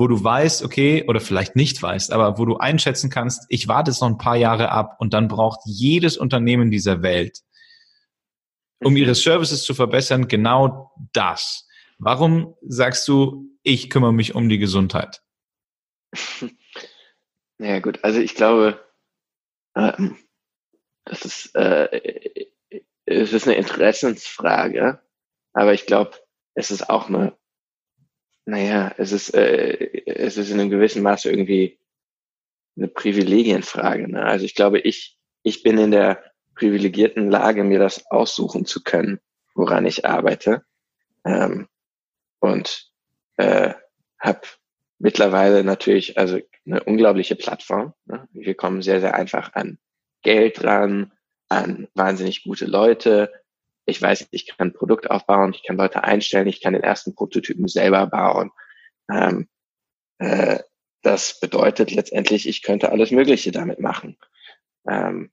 [0.00, 3.90] wo du weißt, okay, oder vielleicht nicht weißt, aber wo du einschätzen kannst, ich warte
[3.90, 7.40] jetzt noch ein paar Jahre ab und dann braucht jedes Unternehmen dieser Welt,
[8.82, 11.68] um ihre Services zu verbessern, genau das.
[11.98, 15.22] Warum sagst du, ich kümmere mich um die Gesundheit?
[17.62, 18.82] Naja gut, also ich glaube,
[19.76, 20.16] ähm,
[21.04, 22.46] das ist, äh,
[23.04, 25.02] es ist eine Interessensfrage,
[25.52, 26.12] aber ich glaube,
[26.54, 27.36] es ist auch eine
[28.50, 31.78] naja, es ist, äh, es ist in einem gewissen Maße irgendwie
[32.76, 34.08] eine Privilegienfrage.
[34.08, 34.22] Ne?
[34.22, 36.22] Also ich glaube, ich, ich bin in der
[36.54, 39.20] privilegierten Lage, mir das aussuchen zu können,
[39.54, 40.64] woran ich arbeite.
[41.24, 41.68] Ähm,
[42.40, 42.90] und
[43.36, 43.74] äh,
[44.18, 44.40] habe
[44.98, 47.94] mittlerweile natürlich also eine unglaubliche Plattform.
[48.06, 48.28] Ne?
[48.32, 49.78] Wir kommen sehr, sehr einfach an
[50.22, 51.12] Geld ran,
[51.48, 53.32] an wahnsinnig gute Leute,
[53.90, 57.14] ich weiß, ich kann ein Produkt aufbauen, ich kann Leute einstellen, ich kann den ersten
[57.14, 58.50] Prototypen selber bauen.
[59.10, 59.48] Ähm,
[60.18, 60.60] äh,
[61.02, 64.16] das bedeutet letztendlich, ich könnte alles Mögliche damit machen.
[64.88, 65.30] Ähm,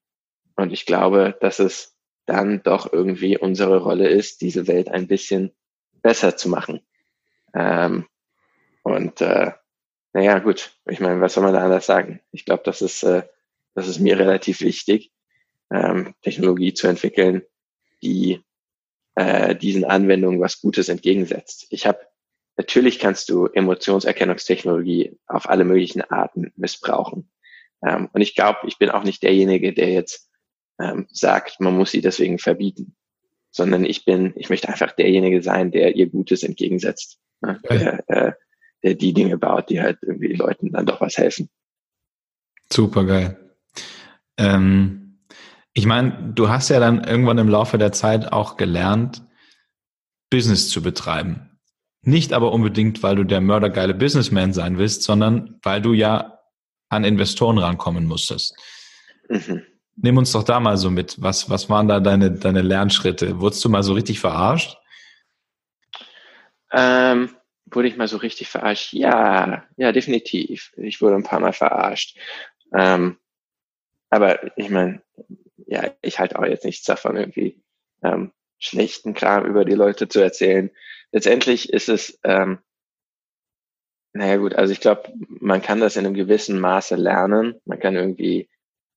[0.56, 5.56] und ich glaube, dass es dann doch irgendwie unsere Rolle ist, diese Welt ein bisschen
[6.02, 6.82] besser zu machen.
[7.54, 8.06] Ähm,
[8.84, 9.52] und äh,
[10.14, 12.22] naja, gut, ich meine, was soll man da anders sagen?
[12.32, 13.24] Ich glaube, das ist, äh,
[13.76, 15.12] das ist mir relativ wichtig,
[15.72, 17.44] ähm, Technologie zu entwickeln,
[18.02, 18.44] die
[19.18, 21.66] äh, diesen Anwendungen was Gutes entgegensetzt.
[21.72, 22.00] Ich habe
[22.56, 27.28] natürlich kannst du Emotionserkennungstechnologie auf alle möglichen Arten missbrauchen.
[27.84, 30.30] Ähm, und ich glaube, ich bin auch nicht derjenige, der jetzt
[30.80, 32.96] ähm, sagt, man muss sie deswegen verbieten,
[33.50, 37.60] sondern ich bin, ich möchte einfach derjenige sein, der ihr Gutes entgegensetzt, ne?
[37.68, 38.32] der, äh,
[38.84, 41.50] der die Dinge baut, die halt irgendwie Leuten dann doch was helfen.
[42.72, 43.52] Super geil.
[44.38, 45.07] Ähm
[45.78, 49.22] ich meine, du hast ja dann irgendwann im Laufe der Zeit auch gelernt,
[50.32, 51.60] Business zu betreiben.
[52.02, 56.40] Nicht aber unbedingt, weil du der mördergeile Businessman sein willst, sondern weil du ja
[56.90, 58.58] an Investoren rankommen musstest.
[59.30, 59.62] Mhm.
[59.98, 61.22] Nimm uns doch da mal so mit.
[61.22, 63.40] Was, was waren da deine, deine Lernschritte?
[63.40, 64.80] Wurdest du mal so richtig verarscht?
[66.72, 67.36] Ähm,
[67.66, 68.94] wurde ich mal so richtig verarscht?
[68.94, 70.72] Ja, ja, definitiv.
[70.76, 72.18] Ich wurde ein paar Mal verarscht.
[72.74, 73.18] Ähm,
[74.10, 75.04] aber ich meine,
[75.66, 77.62] ja, ich halte auch jetzt nichts davon, irgendwie
[78.04, 80.72] ähm, schlechten Kram über die Leute zu erzählen.
[81.12, 82.60] Letztendlich ist es, ähm,
[84.14, 87.60] naja gut, also ich glaube, man kann das in einem gewissen Maße lernen.
[87.66, 88.50] Man kann irgendwie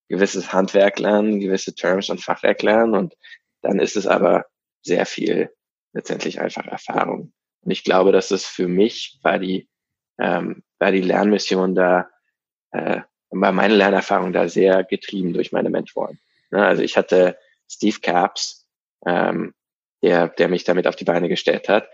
[0.08, 3.16] gewisses Handwerk lernen, gewisse Terms und Fachwerk lernen und
[3.62, 4.46] dann ist es aber
[4.82, 5.50] sehr viel
[5.92, 7.32] letztendlich einfach Erfahrung.
[7.62, 9.68] Und ich glaube, dass es für mich war die,
[10.18, 12.08] ähm, war die Lernmission da,
[12.72, 16.18] äh, war meine Lernerfahrung da sehr getrieben durch meine Mentoren.
[16.50, 16.64] Ne?
[16.64, 17.36] Also ich hatte
[17.68, 18.66] Steve Caps,
[19.06, 19.54] ähm,
[20.02, 21.88] der, der mich damit auf die Beine gestellt hat.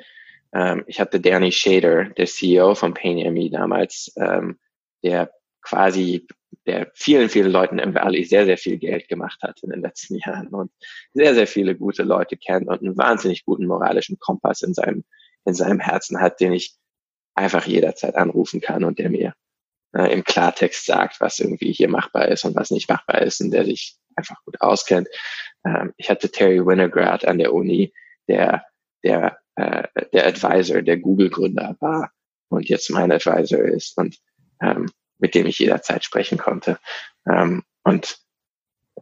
[0.53, 4.59] Ähm, ich hatte Danny Shader, der CEO von PainMe damals, ähm,
[5.03, 5.31] der
[5.63, 6.27] quasi,
[6.67, 10.17] der vielen, vielen Leuten im Valley sehr, sehr viel Geld gemacht hat in den letzten
[10.25, 10.71] Jahren und
[11.13, 15.05] sehr, sehr viele gute Leute kennt und einen wahnsinnig guten moralischen Kompass in seinem,
[15.45, 16.77] in seinem Herzen hat, den ich
[17.35, 19.35] einfach jederzeit anrufen kann und der mir
[19.93, 23.51] äh, im Klartext sagt, was irgendwie hier machbar ist und was nicht machbar ist und
[23.51, 25.09] der sich einfach gut auskennt.
[25.65, 27.93] Ähm, ich hatte Terry Winograd an der Uni,
[28.29, 28.65] der,
[29.05, 32.11] der, äh, der Advisor, der Google-Gründer war
[32.49, 34.17] und jetzt mein Advisor ist und
[34.61, 36.79] ähm, mit dem ich jederzeit sprechen konnte.
[37.29, 38.19] Ähm, und,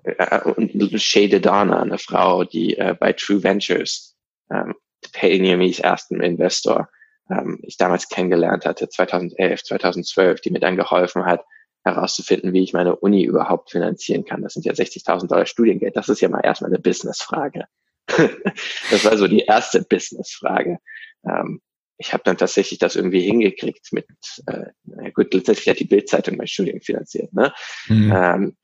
[0.05, 4.16] äh, und Shay Donna, eine Frau, die äh, bei True Ventures,
[4.50, 4.74] ähm,
[5.12, 6.88] Paynemis ersten Investor,
[7.31, 11.44] ähm, ich damals kennengelernt hatte, 2011, 2012, die mir dann geholfen hat,
[11.85, 14.42] herauszufinden, wie ich meine Uni überhaupt finanzieren kann.
[14.42, 15.97] Das sind ja 60.000 Dollar Studiengeld.
[15.97, 17.66] Das ist ja mal erstmal eine Businessfrage.
[18.07, 20.79] das war so die erste Businessfrage.
[21.27, 21.61] Ähm,
[21.99, 24.07] ich habe dann tatsächlich das irgendwie hingekriegt mit,
[24.47, 27.53] äh, na gut, letztendlich hat die Bildzeitung mein Studium finanziert, ne?
[27.87, 28.12] Mhm.
[28.14, 28.57] Ähm,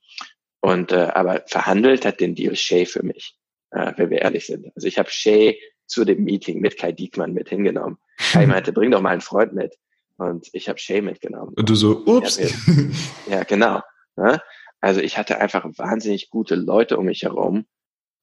[0.59, 3.35] und äh, aber verhandelt hat den Deal Shay für mich,
[3.71, 4.67] äh, wenn wir ehrlich sind.
[4.75, 7.97] Also ich habe Shay zu dem Meeting mit Kai Diekmann mit hingenommen.
[8.17, 9.75] Kai meinte, bring doch mal einen Freund mit.
[10.21, 11.53] Und ich habe Shay mitgenommen.
[11.55, 12.39] Und du so, ups.
[13.27, 13.81] ja, genau.
[14.15, 14.39] Ne?
[14.79, 17.65] Also ich hatte einfach wahnsinnig gute Leute um mich herum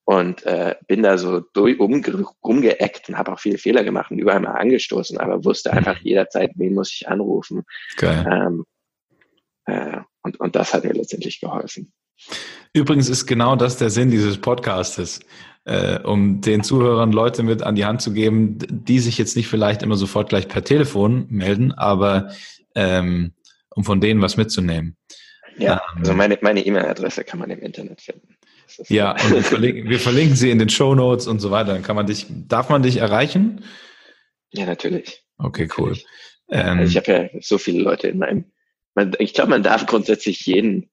[0.04, 2.04] und äh, bin da so durch, um,
[2.44, 6.52] rumgeeckt und habe auch viele Fehler gemacht und überall mal angestoßen, aber wusste einfach jederzeit,
[6.54, 7.64] wen muss ich anrufen.
[7.96, 8.24] Geil.
[8.30, 8.64] Ähm,
[9.66, 11.92] äh, und, und das hat mir letztendlich geholfen.
[12.72, 15.20] Übrigens ist genau das der Sinn dieses Podcastes,
[15.64, 19.48] äh, um den Zuhörern Leute mit an die Hand zu geben, die sich jetzt nicht
[19.48, 22.31] vielleicht immer sofort gleich per Telefon melden, aber
[22.74, 23.33] ähm,
[23.70, 24.96] um von denen was mitzunehmen.
[25.57, 28.37] Ja, ähm, also meine meine E-Mail-Adresse kann man im Internet finden.
[28.88, 31.72] Ja, und wir verlinken, wir verlinken sie in den Show Notes und so weiter.
[31.72, 33.64] Dann kann man dich, darf man dich erreichen?
[34.52, 35.24] Ja, natürlich.
[35.38, 35.90] Okay, cool.
[35.90, 36.07] Natürlich.
[36.50, 38.44] Ähm, also ich habe ja so viele Leute in meinem,
[38.94, 40.90] man, ich glaube, man darf grundsätzlich jeden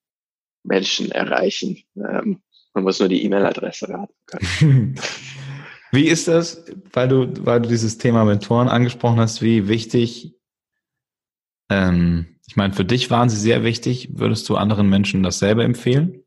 [0.65, 1.84] Menschen erreichen.
[1.95, 2.41] Ähm,
[2.73, 4.99] man muss nur die E-Mail-Adresse raten können.
[5.91, 10.36] Wie ist das, weil du, weil du dieses Thema Mentoren angesprochen hast, wie wichtig,
[11.69, 14.10] ähm, ich meine, für dich waren sie sehr wichtig.
[14.12, 16.25] Würdest du anderen Menschen dasselbe empfehlen?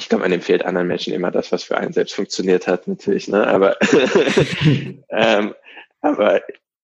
[0.00, 3.28] ich glaube, man empfiehlt anderen Menschen immer das, was für einen selbst funktioniert hat, natürlich,
[3.28, 3.46] ne?
[3.46, 3.76] Aber,
[5.10, 5.54] ähm,
[6.00, 6.42] aber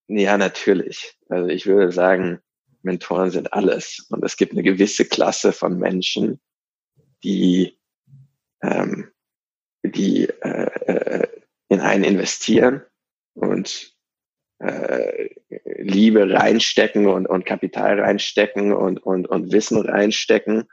[0.09, 1.17] ja, natürlich.
[1.29, 2.41] Also ich würde sagen,
[2.87, 4.07] Mentoren sind alles.
[4.09, 6.41] Und es gibt eine gewisse Klasse von Menschen,
[7.23, 7.79] die,
[8.63, 9.13] ähm,
[9.85, 11.29] die äh, äh
[11.69, 12.83] in einen investieren
[13.35, 13.93] und
[14.61, 15.31] äh,
[15.79, 20.69] Liebe reinstecken und, und Kapital reinstecken und, und, und Wissen reinstecken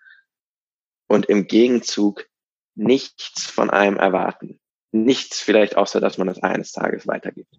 [1.08, 2.28] und im Gegenzug
[2.76, 4.60] nichts von einem erwarten.
[4.91, 7.56] Nichts vielleicht außer, dass man es eines Tages weitergibt.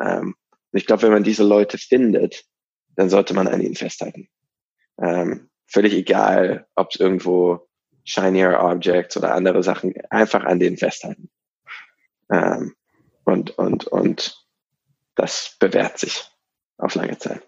[0.00, 0.36] Ähm,
[0.72, 2.44] ich glaube, wenn man diese Leute findet,
[2.96, 4.28] dann sollte man an ihnen festhalten.
[5.00, 7.68] Ähm, völlig egal, ob es irgendwo
[8.04, 11.30] shinier Objects oder andere Sachen, einfach an denen festhalten.
[12.30, 12.74] Ähm,
[13.24, 14.36] und, und, und
[15.14, 16.24] das bewährt sich
[16.78, 17.42] auf lange Zeit.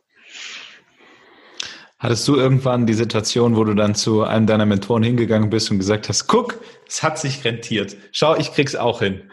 [1.99, 5.79] Hattest du irgendwann die Situation, wo du dann zu einem deiner Mentoren hingegangen bist und
[5.79, 7.97] gesagt hast, guck, es hat sich rentiert.
[8.13, 9.31] Schau, ich krieg's auch hin.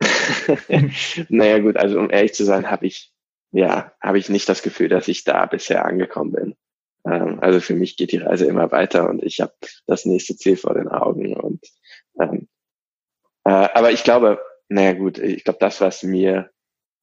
[1.28, 3.12] naja gut, also um ehrlich zu sein, habe ich,
[3.50, 6.56] ja, habe ich nicht das Gefühl, dass ich da bisher angekommen bin.
[7.04, 9.54] Ähm, also für mich geht die Reise immer weiter und ich habe
[9.86, 11.34] das nächste Ziel vor den Augen.
[11.34, 11.64] Und
[12.20, 12.48] ähm,
[13.44, 16.50] äh, aber ich glaube, naja gut, ich glaube, das, was mir,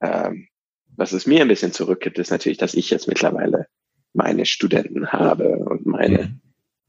[0.02, 0.48] ähm,
[0.96, 3.68] was es mir ein bisschen zurückgibt, ist natürlich, dass ich jetzt mittlerweile
[4.14, 6.42] meine Studenten habe und meine mhm.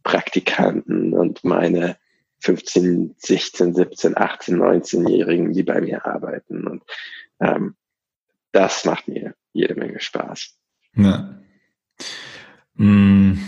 [0.02, 1.96] Praktikanten und meine
[2.40, 6.66] 15, 16, 17, 18, 19-Jährigen, die bei mir arbeiten.
[6.66, 6.84] Und
[7.40, 7.74] ähm,
[8.52, 10.56] das macht mir jede Menge Spaß.
[10.94, 11.38] Ja.
[12.74, 13.38] Mm.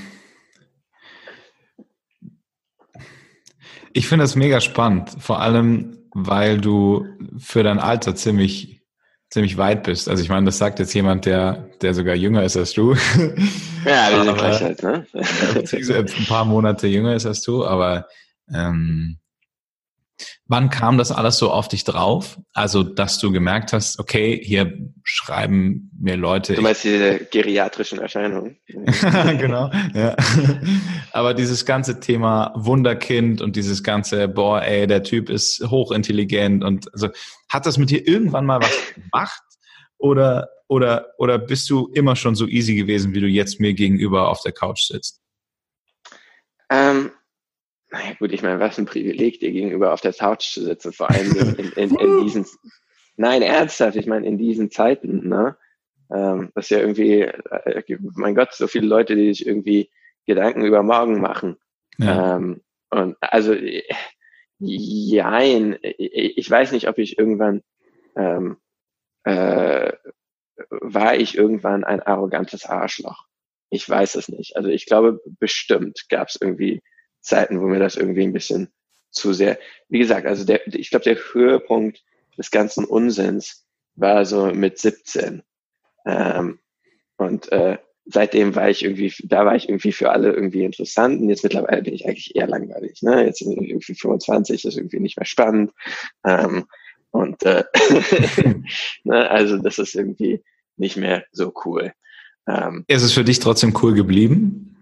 [3.93, 7.07] Ich finde das mega spannend, vor allem, weil du
[7.39, 8.79] für dein Alter ziemlich
[9.31, 10.09] ziemlich weit bist.
[10.09, 12.95] Also ich meine, das sagt jetzt jemand, der, der sogar jünger ist als du.
[13.85, 15.07] Ja, wir sind gleich halt, ne?
[15.15, 18.07] ein paar Monate jünger ist als du, aber
[18.53, 19.19] ähm,
[20.51, 22.39] Wann kam das alles so auf dich drauf?
[22.55, 26.55] Also, dass du gemerkt hast, okay, hier schreiben mir Leute.
[26.55, 28.57] Du meinst diese geriatrischen Erscheinungen?
[28.67, 30.17] genau, ja.
[31.13, 36.91] Aber dieses ganze Thema Wunderkind und dieses ganze, boah, ey, der Typ ist hochintelligent und
[36.95, 37.09] also,
[37.51, 39.43] hat das mit dir irgendwann mal was gemacht?
[39.99, 44.29] Oder, oder, oder bist du immer schon so easy gewesen, wie du jetzt mir gegenüber
[44.29, 45.21] auf der Couch sitzt?
[46.71, 47.11] Ähm,
[47.91, 51.11] naja gut, ich meine, was ein Privileg, dir gegenüber auf der Couch zu sitzen, vor
[51.11, 52.47] allem in, in, in diesen,
[53.17, 55.57] nein, ernsthaft, ich meine, in diesen Zeiten, ne?
[56.11, 59.91] Ähm, das ist ja irgendwie, äh, mein Gott, so viele Leute, die sich irgendwie
[60.27, 61.57] Gedanken über morgen machen.
[61.99, 62.37] Ja.
[62.37, 63.55] Ähm, und also,
[64.59, 67.63] jein, ich weiß nicht, ob ich irgendwann,
[68.17, 68.57] ähm,
[69.25, 69.93] äh,
[70.71, 73.27] war ich irgendwann ein arrogantes Arschloch.
[73.71, 74.57] Ich weiß es nicht.
[74.57, 76.83] Also ich glaube, bestimmt gab es irgendwie
[77.21, 78.69] Zeiten, wo mir das irgendwie ein bisschen
[79.11, 82.05] zu sehr, wie gesagt, also der, ich glaube, der Höhepunkt
[82.37, 85.43] des ganzen Unsinns war so mit 17.
[86.07, 86.59] Ähm,
[87.17, 91.29] und äh, seitdem war ich irgendwie, da war ich irgendwie für alle irgendwie interessant und
[91.29, 93.03] jetzt mittlerweile bin ich eigentlich eher langweilig.
[93.03, 93.25] Ne?
[93.25, 95.73] Jetzt sind ich irgendwie 25, ist irgendwie nicht mehr spannend.
[96.25, 96.67] Ähm,
[97.11, 97.65] und äh,
[99.05, 99.31] ne?
[99.31, 100.43] also das ist irgendwie
[100.77, 101.93] nicht mehr so cool.
[102.47, 104.78] Ähm, ist es für dich trotzdem cool geblieben?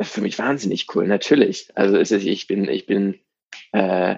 [0.00, 1.70] Für mich wahnsinnig cool, natürlich.
[1.74, 3.20] Also es ist, ich bin, ich bin
[3.72, 4.16] äh,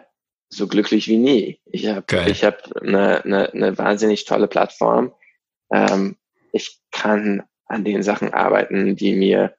[0.48, 1.60] so glücklich wie nie.
[1.66, 5.12] Ich habe ich hab eine, eine, eine wahnsinnig tolle Plattform.
[5.72, 6.16] Ähm,
[6.52, 9.54] ich kann an den Sachen arbeiten, die mir,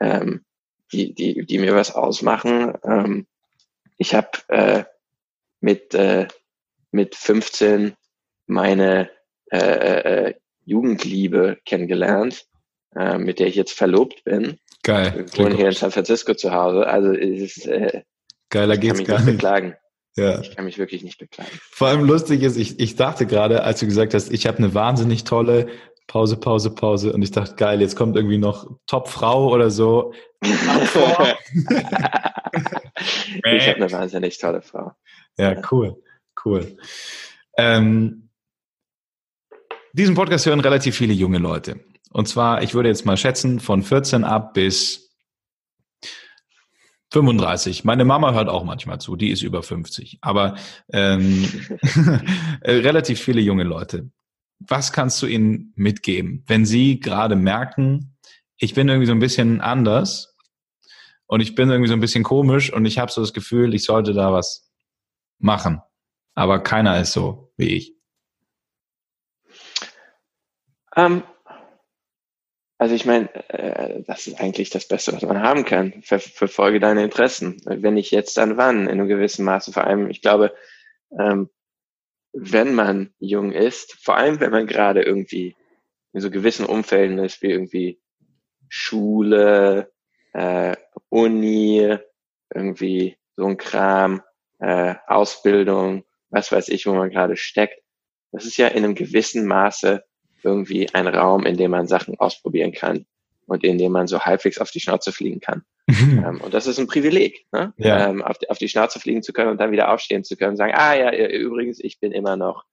[0.00, 0.44] ähm,
[0.92, 2.74] die, die, die mir was ausmachen.
[2.84, 3.26] Ähm,
[3.96, 4.84] ich habe äh,
[5.60, 6.28] mit, äh,
[6.92, 7.94] mit 15
[8.46, 9.10] meine
[9.50, 12.46] äh, äh, Jugendliebe kennengelernt,
[12.94, 14.58] äh, mit der ich jetzt verlobt bin.
[14.88, 15.26] Geil.
[15.34, 16.86] Wir wohnen hier in San Francisco zu Hause.
[16.86, 18.04] Also es ist, äh,
[18.48, 19.36] Geiler ich geht's kann mich gar nicht nicht.
[19.36, 19.74] beklagen.
[20.16, 20.40] Ja.
[20.40, 21.50] Ich kann mich wirklich nicht beklagen.
[21.70, 24.72] Vor allem lustig ist, ich, ich dachte gerade, als du gesagt hast, ich habe eine
[24.72, 25.66] wahnsinnig tolle
[26.06, 30.14] Pause, Pause, Pause und ich dachte, geil, jetzt kommt irgendwie noch Top-Frau oder so.
[30.42, 30.56] ich
[33.68, 34.92] habe eine wahnsinnig tolle Frau.
[35.36, 36.02] Ja, cool,
[36.46, 36.78] cool.
[37.58, 38.30] Ähm,
[39.92, 41.78] diesen Podcast hören relativ viele junge Leute.
[42.18, 45.14] Und zwar, ich würde jetzt mal schätzen, von 14 ab bis
[47.12, 47.84] 35.
[47.84, 50.18] Meine Mama hört auch manchmal zu, die ist über 50.
[50.20, 50.56] Aber
[50.92, 51.44] ähm,
[52.64, 54.10] relativ viele junge Leute.
[54.58, 58.16] Was kannst du ihnen mitgeben, wenn sie gerade merken,
[58.56, 60.36] ich bin irgendwie so ein bisschen anders
[61.26, 63.84] und ich bin irgendwie so ein bisschen komisch und ich habe so das Gefühl, ich
[63.84, 64.68] sollte da was
[65.38, 65.82] machen.
[66.34, 67.94] Aber keiner ist so wie ich.
[70.96, 71.22] Ähm,
[72.78, 76.00] also ich meine, äh, das ist eigentlich das Beste, was man haben kann.
[76.02, 77.60] Ver verfolge deine Interessen.
[77.64, 78.82] Wenn nicht jetzt, dann wann?
[78.84, 79.72] In einem gewissen Maße.
[79.72, 80.54] Vor allem, ich glaube,
[81.18, 81.50] ähm,
[82.32, 85.56] wenn man jung ist, vor allem wenn man gerade irgendwie
[86.12, 88.00] in so gewissen Umfelden ist, wie irgendwie
[88.68, 89.92] Schule,
[90.32, 90.76] äh,
[91.08, 91.96] Uni,
[92.54, 94.22] irgendwie so ein Kram,
[94.60, 97.82] äh, Ausbildung, was weiß ich, wo man gerade steckt.
[98.30, 100.04] Das ist ja in einem gewissen Maße
[100.42, 103.06] irgendwie ein Raum, in dem man Sachen ausprobieren kann
[103.46, 105.62] und in dem man so halbwegs auf die Schnauze fliegen kann.
[105.88, 107.72] ähm, und das ist ein Privileg, ne?
[107.78, 108.08] Ja.
[108.08, 110.50] ähm, auf, die, auf die Schnauze fliegen zu können und dann wieder aufstehen zu können
[110.50, 112.64] und sagen, ah ja, übrigens, ich bin immer noch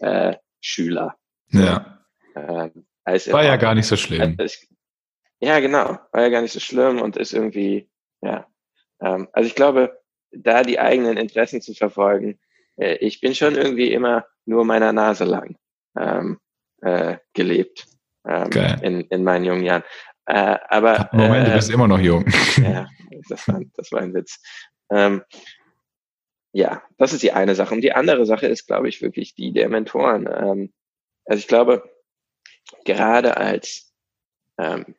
[0.00, 1.16] äh, Schüler.
[1.50, 1.98] Ja.
[2.34, 4.36] Ähm, War ja gar nicht so schlimm.
[4.38, 4.66] als,
[5.40, 5.98] ja, genau.
[6.12, 7.90] War ja gar nicht so schlimm und ist irgendwie,
[8.22, 8.46] ja.
[9.00, 9.98] Ähm, also ich glaube,
[10.30, 12.38] da die eigenen Interessen zu verfolgen,
[12.76, 15.56] äh, ich bin schon irgendwie immer nur meiner Nase lang
[15.98, 16.38] ähm,
[16.82, 17.86] äh, gelebt
[18.26, 18.50] ähm,
[18.82, 19.82] in, in meinen jungen Jahren.
[20.26, 22.24] Äh, aber Moment, du äh, bist immer noch jung.
[22.56, 22.88] ja,
[23.28, 24.40] das war, das war ein Witz.
[24.90, 25.22] Ähm,
[26.52, 27.74] ja, das ist die eine Sache.
[27.74, 30.26] Und die andere Sache ist, glaube ich, wirklich die der Mentoren.
[30.26, 30.72] Ähm,
[31.24, 31.90] also ich glaube,
[32.84, 33.92] gerade als
[34.58, 34.94] ähm,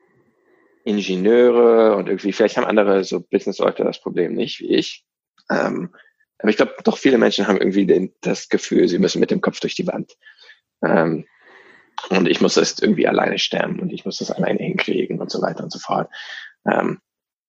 [0.83, 5.05] Ingenieure und irgendwie, vielleicht haben andere so Business-Leute das Problem nicht, wie ich.
[5.49, 5.95] Ähm,
[6.39, 9.39] aber ich glaube, doch viele Menschen haben irgendwie den, das Gefühl, sie müssen mit dem
[9.39, 10.17] Kopf durch die Wand.
[10.83, 11.25] Ähm,
[12.09, 15.41] und ich muss das irgendwie alleine stemmen und ich muss das alleine hinkriegen und so
[15.41, 16.09] weiter und so fort.
[16.69, 16.99] Ähm,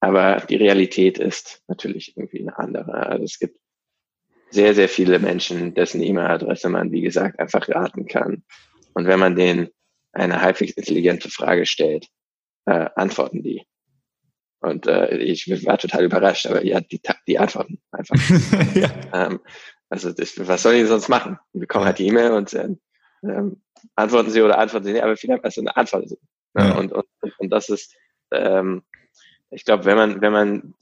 [0.01, 3.07] aber die Realität ist natürlich irgendwie eine andere.
[3.07, 3.59] Also es gibt
[4.51, 8.45] sehr, sehr viele Menschen, dessen E-Mail-Adresse man, wie gesagt, einfach raten kann.
[8.93, 9.69] Und wenn man denen
[10.13, 12.07] eine halbwegs intelligente Frage stellt,
[12.67, 13.67] äh, antworten die.
[14.61, 18.17] Und äh, ich war total überrascht, aber ja, die, die antworten einfach.
[18.75, 18.91] ja.
[19.13, 19.41] ähm,
[19.89, 21.39] also das, was soll ich sonst machen?
[21.53, 22.69] Wir bekommen halt die E-Mail und äh,
[23.25, 23.63] ähm,
[23.95, 26.11] antworten sie oder antworten sie nicht, aber viele haben also eine Antwort.
[26.57, 26.77] Ja.
[26.77, 27.07] Und, und,
[27.39, 27.95] und das ist,
[28.31, 28.83] ähm,
[29.51, 30.75] ich glaube, wenn man, wenn man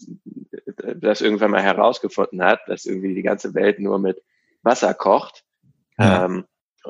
[0.97, 4.23] das irgendwann mal herausgefunden hat, dass irgendwie die ganze Welt nur mit
[4.63, 5.45] Wasser kocht,
[5.99, 6.25] ja.
[6.25, 6.45] ähm,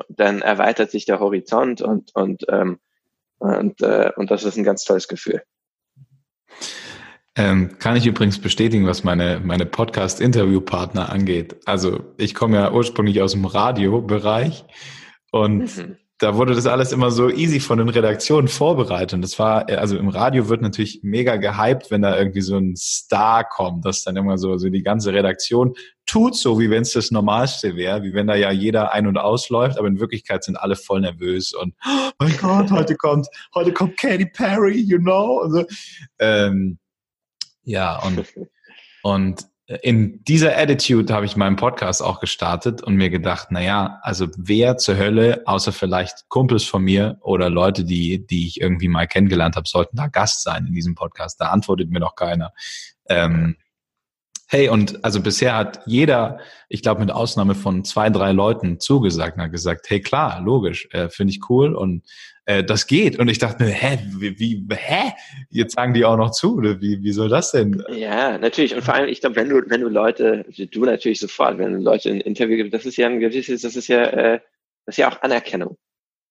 [0.09, 2.79] dann erweitert sich der Horizont und, und, ähm,
[3.37, 5.43] und, äh, und das ist ein ganz tolles Gefühl.
[7.35, 11.57] Ähm, kann ich übrigens bestätigen, was meine, meine Podcast-Interview-Partner angeht.
[11.65, 14.65] Also ich komme ja ursprünglich aus dem Radiobereich
[15.31, 19.13] und mhm da wurde das alles immer so easy von den Redaktionen vorbereitet.
[19.13, 22.75] Und das war, also im Radio wird natürlich mega gehypt, wenn da irgendwie so ein
[22.77, 26.93] Star kommt, dass dann immer so, so die ganze Redaktion tut so, wie wenn es
[26.93, 30.55] das Normalste wäre, wie wenn da ja jeder ein- und ausläuft, aber in Wirklichkeit sind
[30.55, 35.39] alle voll nervös und oh mein Gott, heute kommt, heute kommt Katy Perry, you know.
[35.39, 35.65] Also,
[36.19, 36.77] ähm,
[37.63, 38.25] ja, und,
[39.03, 43.99] und in dieser Attitude habe ich meinen Podcast auch gestartet und mir gedacht, na ja,
[44.01, 48.89] also wer zur Hölle, außer vielleicht Kumpels von mir oder Leute, die, die ich irgendwie
[48.89, 51.39] mal kennengelernt habe, sollten da Gast sein in diesem Podcast.
[51.39, 52.51] Da antwortet mir noch keiner.
[53.07, 53.55] Ähm,
[54.53, 56.39] hey, und also bisher hat jeder,
[56.69, 60.87] ich glaube mit Ausnahme von zwei, drei Leuten zugesagt und hat gesagt, hey klar, logisch,
[60.91, 62.03] äh, finde ich cool und
[62.45, 63.17] äh, das geht.
[63.17, 65.13] Und ich dachte mir, hä, wie, wie, hä?
[65.49, 67.83] Jetzt sagen die auch noch zu, oder wie, wie soll das denn?
[67.95, 68.75] Ja, natürlich.
[68.75, 71.79] Und vor allem, ich glaube, wenn du, wenn du Leute, du natürlich sofort, wenn du
[71.79, 74.39] Leute ein Interview gibst, das ist ja ein gewisses, das ist ja, äh,
[74.85, 75.77] das ist ja auch Anerkennung.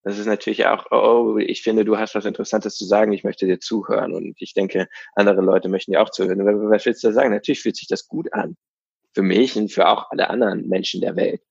[0.03, 3.45] Das ist natürlich auch, oh, ich finde, du hast was Interessantes zu sagen, ich möchte
[3.45, 4.13] dir zuhören.
[4.13, 6.45] Und ich denke, andere Leute möchten dir auch zuhören.
[6.69, 7.31] Was willst du da sagen?
[7.31, 8.57] Natürlich fühlt sich das gut an.
[9.13, 11.41] Für mich und für auch alle anderen Menschen der Welt.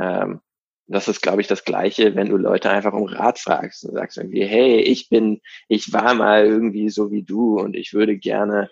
[0.00, 0.40] Ähm,
[0.88, 4.18] das ist, glaube ich, das Gleiche, wenn du Leute einfach um Rat fragst und sagst
[4.18, 8.68] irgendwie, hey, ich bin, ich war mal irgendwie so wie du und ich würde gerne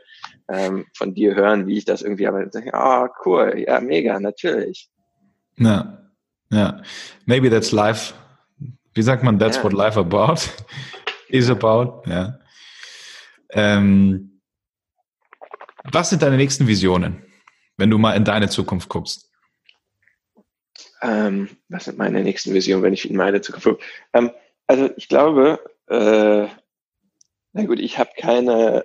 [0.49, 4.18] ähm, von dir hören, wie ich das irgendwie, aber dann ich, oh, cool, ja, mega,
[4.18, 4.91] natürlich.
[5.57, 6.11] Ja,
[6.51, 6.83] ja.
[7.26, 8.12] Maybe that's life.
[9.01, 9.65] Wie sagt man, that's ja.
[9.65, 10.43] what life about
[11.31, 12.39] is about, ja.
[13.49, 14.43] Ähm,
[15.91, 17.25] was sind deine nächsten Visionen,
[17.79, 19.31] wenn du mal in deine Zukunft guckst?
[21.01, 23.85] Ähm, was sind meine nächsten Visionen, wenn ich in meine Zukunft gucke?
[24.13, 24.33] Ähm,
[24.67, 26.47] also ich glaube, äh,
[27.55, 28.85] na gut, ich habe keine,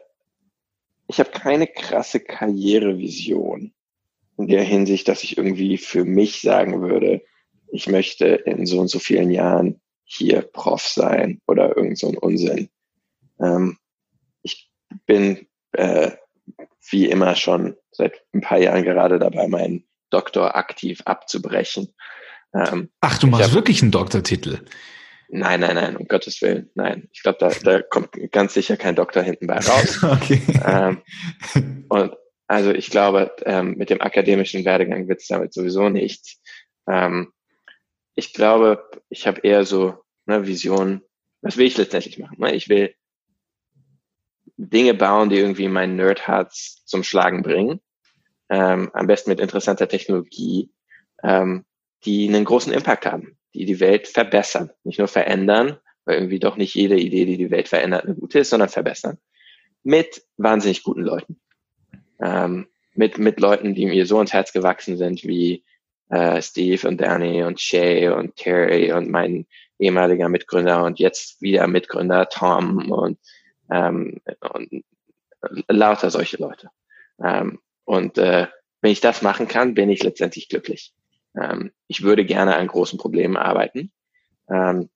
[1.10, 3.74] ich habe keine krasse Karrierevision
[4.38, 7.22] in der Hinsicht, dass ich irgendwie für mich sagen würde,
[7.68, 12.18] ich möchte in so und so vielen Jahren hier Prof sein oder irgend so ein
[12.18, 12.70] Unsinn.
[13.40, 13.78] Ähm,
[14.44, 14.72] ich
[15.06, 16.12] bin äh,
[16.90, 21.94] wie immer schon seit ein paar Jahren gerade dabei, meinen Doktor aktiv abzubrechen.
[22.54, 24.60] Ähm, Ach, du machst hab, wirklich einen Doktortitel?
[25.30, 27.10] Nein, nein, nein, um Gottes Willen, nein.
[27.12, 30.04] Ich glaube, da, da kommt ganz sicher kein Doktor hinten bei raus.
[30.04, 30.42] okay.
[30.64, 31.02] Ähm,
[31.90, 32.16] und
[32.48, 36.38] also ich glaube, ähm, mit dem akademischen Werdegang wird es damit sowieso nicht.
[36.88, 37.34] Ähm,
[38.16, 41.02] ich glaube, ich habe eher so eine Vision,
[41.42, 42.38] was will ich letztendlich machen?
[42.40, 42.56] Ne?
[42.56, 42.96] Ich will
[44.58, 47.82] Dinge bauen, die irgendwie mein Nerdherz zum Schlagen bringen
[48.50, 50.72] ähm, am besten mit interessanter Technologie,
[51.24, 51.66] ähm,
[52.06, 56.56] die einen großen Impact haben, die die Welt verbessern, nicht nur verändern, weil irgendwie doch
[56.56, 59.18] nicht jede Idee, die die Welt verändert, eine gute ist, sondern verbessern.
[59.84, 61.40] Mit wahnsinnig guten Leuten.
[62.22, 65.66] Ähm, mit, mit Leuten, die mir so ins Herz gewachsen sind, wie
[66.10, 69.46] äh, Steve und Danny und Shay und Terry und mein
[69.80, 73.20] ehemaliger Mitgründer und jetzt wieder Mitgründer Tom und,
[73.70, 74.22] ähm,
[74.54, 74.86] und
[75.68, 76.70] lauter solche Leute.
[77.24, 78.48] Ähm, und äh,
[78.82, 80.94] wenn ich das machen kann, bin ich letztendlich glücklich.
[81.40, 83.92] Ähm, ich würde gerne an großen Problemen arbeiten.
[84.50, 84.90] Ähm,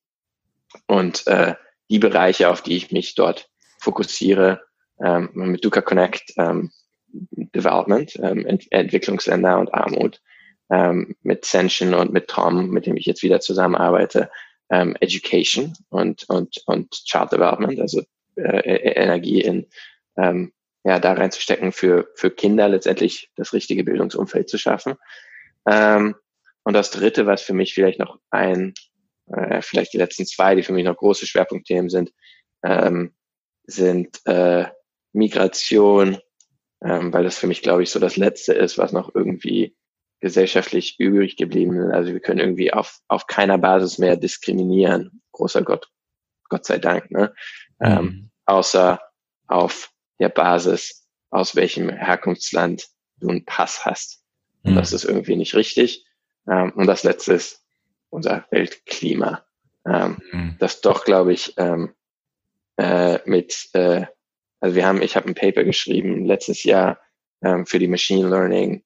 [0.87, 1.55] und äh,
[1.89, 3.49] die Bereiche, auf die ich mich dort
[3.79, 4.61] fokussiere,
[5.03, 6.71] ähm, mit Duca Connect, ähm,
[7.11, 10.21] Development, ähm, Ent Entwicklungsländer und Armut,
[10.69, 14.29] ähm, mit Senshin und mit Tom, mit dem ich jetzt wieder zusammenarbeite,
[14.69, 18.03] ähm, Education und, und, und Child Development, also
[18.35, 19.67] äh, e-, Energie in
[20.17, 20.53] ähm,
[20.83, 24.95] ja, da reinzustecken, für, für Kinder letztendlich das richtige Bildungsumfeld zu schaffen.
[25.67, 26.15] Ähm,
[26.63, 28.73] und das dritte, was für mich vielleicht noch ein,
[29.27, 32.11] äh, vielleicht die letzten zwei, die für mich noch große Schwerpunktthemen sind,
[32.63, 33.13] ähm,
[33.63, 34.65] sind äh,
[35.13, 36.17] Migration,
[36.83, 39.75] ähm, weil das für mich, glaube ich, so das Letzte ist, was noch irgendwie
[40.19, 41.93] gesellschaftlich übrig geblieben ist.
[41.93, 45.21] Also wir können irgendwie auf, auf keiner Basis mehr diskriminieren.
[45.31, 45.89] Großer Gott,
[46.49, 47.33] Gott sei Dank, ne?
[47.79, 47.85] Mhm.
[47.87, 48.99] Ähm, außer
[49.47, 54.23] auf der Basis, aus welchem Herkunftsland du einen Pass hast.
[54.63, 54.75] Mhm.
[54.75, 56.05] das ist irgendwie nicht richtig.
[56.47, 57.63] Ähm, und das letzte ist
[58.09, 59.45] unser Weltklima.
[59.85, 60.55] Ähm, mhm.
[60.59, 61.93] Das doch, glaube ich, ähm,
[62.77, 64.05] äh, mit, äh,
[64.59, 66.99] also wir haben, ich habe ein Paper geschrieben letztes Jahr
[67.41, 68.83] ähm, für die Machine Learning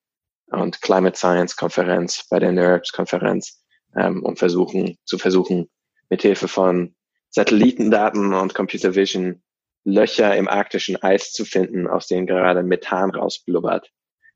[0.54, 3.64] und Climate Science Konferenz bei der NERPS Konferenz,
[3.95, 5.70] ähm, um versuchen, zu versuchen,
[6.10, 6.95] mithilfe von
[7.30, 9.41] Satellitendaten und Computer Vision
[9.86, 13.89] Löcher im arktischen Eis zu finden, aus denen gerade Methan rausblubbert.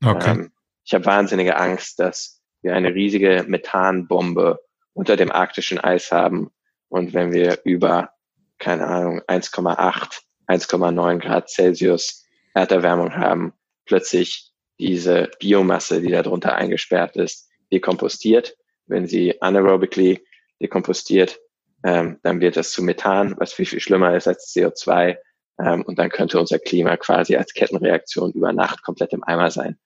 [0.04, 0.32] Okay.
[0.32, 0.52] Ähm,
[0.84, 4.60] ich habe wahnsinnige Angst, dass wir eine riesige Methanbombe
[4.94, 6.50] unter dem arktischen Eis haben
[6.90, 8.12] und wenn wir über,
[8.58, 13.54] keine Ahnung, 1,8, 1,9 Grad Celsius Erderwärmung haben,
[13.86, 14.47] plötzlich
[14.80, 18.56] diese Biomasse, die darunter eingesperrt ist, dekompostiert.
[18.86, 20.24] Wenn sie anaerobically
[20.62, 21.40] dekompostiert,
[21.84, 25.18] ähm, dann wird das zu Methan, was viel, viel schlimmer ist als CO2.
[25.60, 29.78] Ähm, und dann könnte unser Klima quasi als Kettenreaktion über Nacht komplett im Eimer sein.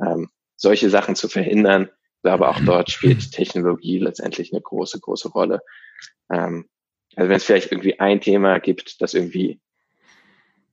[0.00, 1.90] Ähm, solche Sachen zu verhindern,
[2.22, 5.60] glaube auch dort spielt Technologie letztendlich eine große, große Rolle.
[6.30, 6.68] Ähm,
[7.16, 9.60] also wenn es vielleicht irgendwie ein Thema gibt, das irgendwie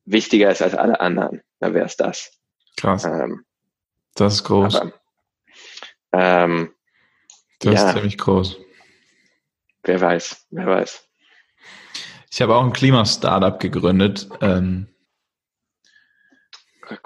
[0.05, 2.39] wichtiger ist als alle anderen, dann wäre es das.
[2.77, 3.05] Krass.
[3.05, 3.45] Ähm,
[4.15, 4.75] das ist groß.
[4.75, 4.93] Aber,
[6.13, 6.73] ähm,
[7.59, 8.57] das ja, ist ziemlich groß.
[9.83, 11.07] Wer weiß, wer weiß.
[12.31, 14.29] Ich habe auch ein Klima-Startup gegründet.
[14.41, 14.87] Ähm,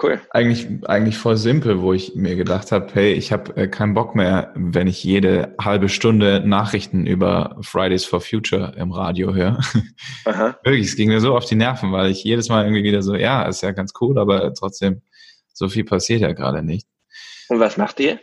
[0.01, 0.21] cool.
[0.31, 4.15] Eigentlich, eigentlich voll simpel, wo ich mir gedacht habe, hey, ich habe äh, keinen Bock
[4.15, 9.59] mehr, wenn ich jede halbe Stunde Nachrichten über Fridays for Future im Radio höre.
[10.63, 13.15] Wirklich, es ging mir so auf die Nerven, weil ich jedes Mal irgendwie wieder so,
[13.15, 15.01] ja, ist ja ganz cool, aber trotzdem,
[15.53, 16.87] so viel passiert ja gerade nicht.
[17.49, 18.19] Und was macht ihr?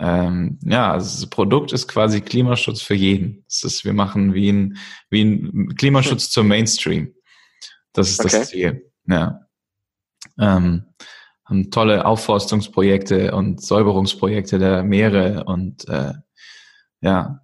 [0.00, 3.44] Ähm, ja, also das Produkt ist quasi Klimaschutz für jeden.
[3.46, 4.78] Das ist, wir machen wie ein,
[5.10, 6.30] wie ein Klimaschutz hm.
[6.30, 7.14] zum Mainstream.
[7.92, 8.38] Das ist okay.
[8.38, 8.92] das Ziel.
[9.06, 9.40] Ja.
[10.38, 10.84] Ähm,
[11.44, 16.12] haben tolle Aufforstungsprojekte und Säuberungsprojekte der Meere und äh,
[17.00, 17.40] ja,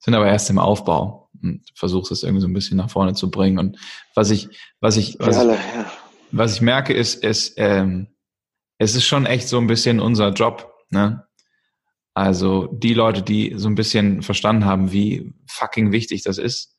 [0.00, 3.30] sind aber erst im Aufbau und versuche es irgendwie so ein bisschen nach vorne zu
[3.30, 3.58] bringen.
[3.58, 3.78] Und
[4.14, 4.48] was ich,
[4.80, 5.90] was ich, was, alle, ja.
[6.32, 8.08] was ich merke, ist, ist ähm,
[8.80, 10.74] es ist schon echt so ein bisschen unser Job.
[10.88, 11.26] Ne?
[12.14, 16.76] Also die Leute, die so ein bisschen verstanden haben, wie fucking wichtig das ist.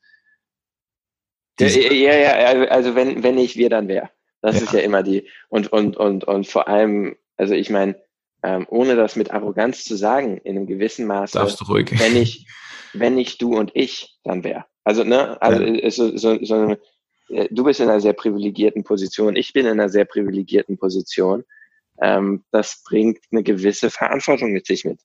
[1.59, 4.09] Ja, ja, ja, also wenn, wenn nicht wir, dann wer.
[4.41, 4.63] Das ja.
[4.63, 8.01] ist ja immer die, und, und, und, und vor allem, also ich meine,
[8.41, 11.91] ähm, ohne das mit Arroganz zu sagen, in einem gewissen Maße, Darfst du ruhig.
[11.99, 12.47] wenn ich,
[12.93, 14.65] wenn nicht du und ich, dann wer.
[14.83, 15.91] Also, ne, also ja.
[15.91, 16.75] so, so, so,
[17.29, 21.43] äh, du bist in einer sehr privilegierten Position, ich bin in einer sehr privilegierten Position.
[22.01, 24.99] Ähm, das bringt eine gewisse Verantwortung mit sich mit.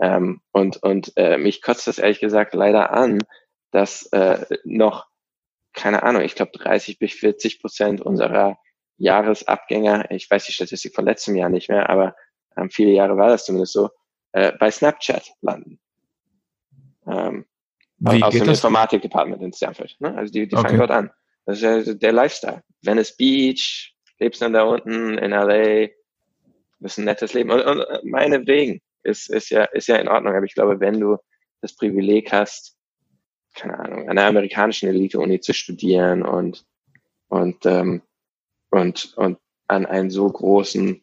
[0.00, 3.18] Ähm, und und äh, mich kotzt das ehrlich gesagt leider an,
[3.70, 5.06] dass äh, noch,
[5.72, 8.58] keine Ahnung, ich glaube 30 bis 40 Prozent unserer
[8.96, 12.14] Jahresabgänger, ich weiß die Statistik von letztem Jahr nicht mehr, aber
[12.56, 13.90] ähm, viele Jahre war das zumindest so,
[14.32, 15.80] äh, bei Snapchat landen.
[17.06, 17.46] Ähm,
[17.98, 19.96] Wie aus dem Informatik-Department in Stanford.
[20.00, 20.16] Ne?
[20.16, 20.66] Also die, die okay.
[20.66, 21.10] fangen dort an.
[21.46, 22.62] Das ist ja der Lifestyle.
[22.82, 25.88] Venice Beach, lebst dann da unten in LA,
[26.84, 27.50] ist ein nettes Leben.
[27.50, 31.00] Und, und äh, meinetwegen ist, ist, ja, ist ja in Ordnung, aber ich glaube, wenn
[31.00, 31.16] du
[31.60, 32.76] das Privileg hast,
[33.54, 36.64] keine Ahnung, an der amerikanischen Elite-Uni zu studieren und,
[37.28, 38.02] und ähm,
[38.74, 41.00] und, und an einen so großen,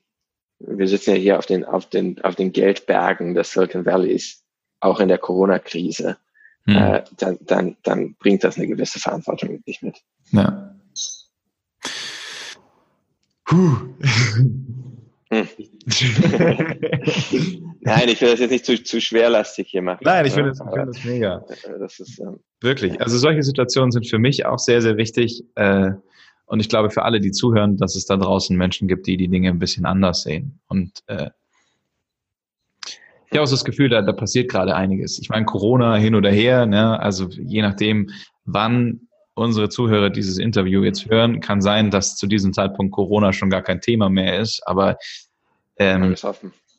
[0.59, 4.43] wir sitzen ja hier auf den, auf den, auf den Geldbergen des Silicon Valleys,
[4.81, 6.17] auch in der Corona-Krise,
[6.65, 6.75] hm.
[6.75, 10.01] äh, dann, dann, dann bringt das eine gewisse Verantwortung mit sich mit.
[10.31, 10.75] Ja.
[13.45, 13.95] Puh.
[15.31, 15.47] Hm.
[17.79, 20.01] Nein, ich will das jetzt nicht zu, zu schwerlastig hier machen.
[20.03, 21.45] Nein, ich finde das, find das mega.
[21.79, 22.99] Das ist, ähm, Wirklich.
[23.01, 25.45] Also solche Situationen sind für mich auch sehr, sehr wichtig.
[25.55, 25.91] Äh,
[26.45, 29.29] und ich glaube für alle, die zuhören, dass es da draußen Menschen gibt, die die
[29.29, 30.59] Dinge ein bisschen anders sehen.
[30.67, 31.29] Und äh,
[33.27, 35.17] ich habe auch so das Gefühl, da, da passiert gerade einiges.
[35.17, 36.99] Ich meine, Corona hin oder her, ne?
[36.99, 38.09] also je nachdem,
[38.43, 43.49] wann unsere Zuhörer dieses Interview jetzt hören, kann sein, dass zu diesem Zeitpunkt Corona schon
[43.49, 44.61] gar kein Thema mehr ist.
[44.67, 44.97] Aber
[45.77, 46.15] ähm,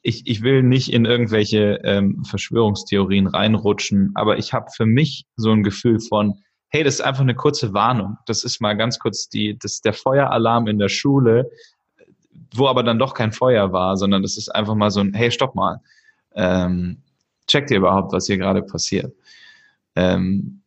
[0.02, 5.52] ich, ich will nicht in irgendwelche ähm, Verschwörungstheorien reinrutschen, aber ich habe für mich so
[5.52, 8.16] ein Gefühl von, hey, das ist einfach eine kurze Warnung.
[8.26, 11.50] Das ist mal ganz kurz die, das der Feueralarm in der Schule,
[12.54, 15.30] wo aber dann doch kein Feuer war, sondern das ist einfach mal so ein, hey,
[15.30, 15.80] stopp mal.
[16.34, 17.02] Ähm,
[17.46, 19.14] checkt ihr überhaupt, was hier gerade passiert?
[19.94, 20.61] Ähm,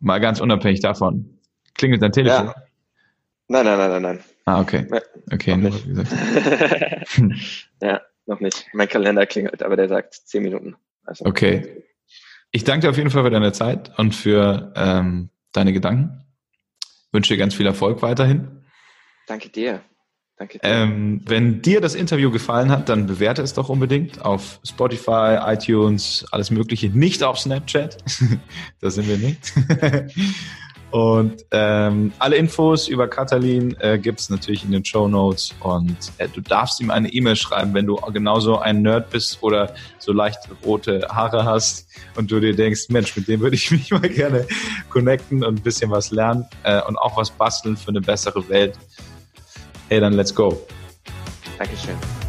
[0.00, 1.38] mal ganz unabhängig davon.
[1.74, 2.46] Klingelt dein Telefon?
[2.46, 2.54] Ja.
[3.48, 4.20] Nein, nein, nein, nein, nein.
[4.44, 4.86] Ah, okay.
[5.32, 6.04] Okay, noch nur
[7.82, 8.66] ja, noch nicht.
[8.72, 10.76] Mein Kalender klingelt, aber der sagt zehn Minuten.
[11.04, 11.84] Also, okay.
[12.50, 16.24] Ich danke dir auf jeden Fall für deine Zeit und für ähm, deine Gedanken.
[17.12, 18.64] Wünsche dir ganz viel Erfolg weiterhin.
[19.26, 19.82] Danke dir.
[20.38, 20.58] Danke.
[20.62, 26.26] Ähm, wenn dir das Interview gefallen hat, dann bewerte es doch unbedingt auf Spotify, iTunes,
[26.32, 26.88] alles Mögliche.
[26.88, 27.98] Nicht auf Snapchat.
[28.80, 29.52] da sind wir nicht.
[30.92, 35.54] Und ähm, alle Infos über Katalin äh, gibt natürlich in den Show Notes.
[35.60, 39.74] Und äh, du darfst ihm eine E-Mail schreiben, wenn du genauso ein Nerd bist oder
[39.98, 43.90] so leicht rote Haare hast und du dir denkst, Mensch, mit dem würde ich mich
[43.90, 44.46] mal gerne
[44.90, 48.78] connecten und ein bisschen was lernen äh, und auch was basteln für eine bessere Welt.
[49.92, 50.56] Hey, dann let's go.
[51.58, 52.21] Dankeschön.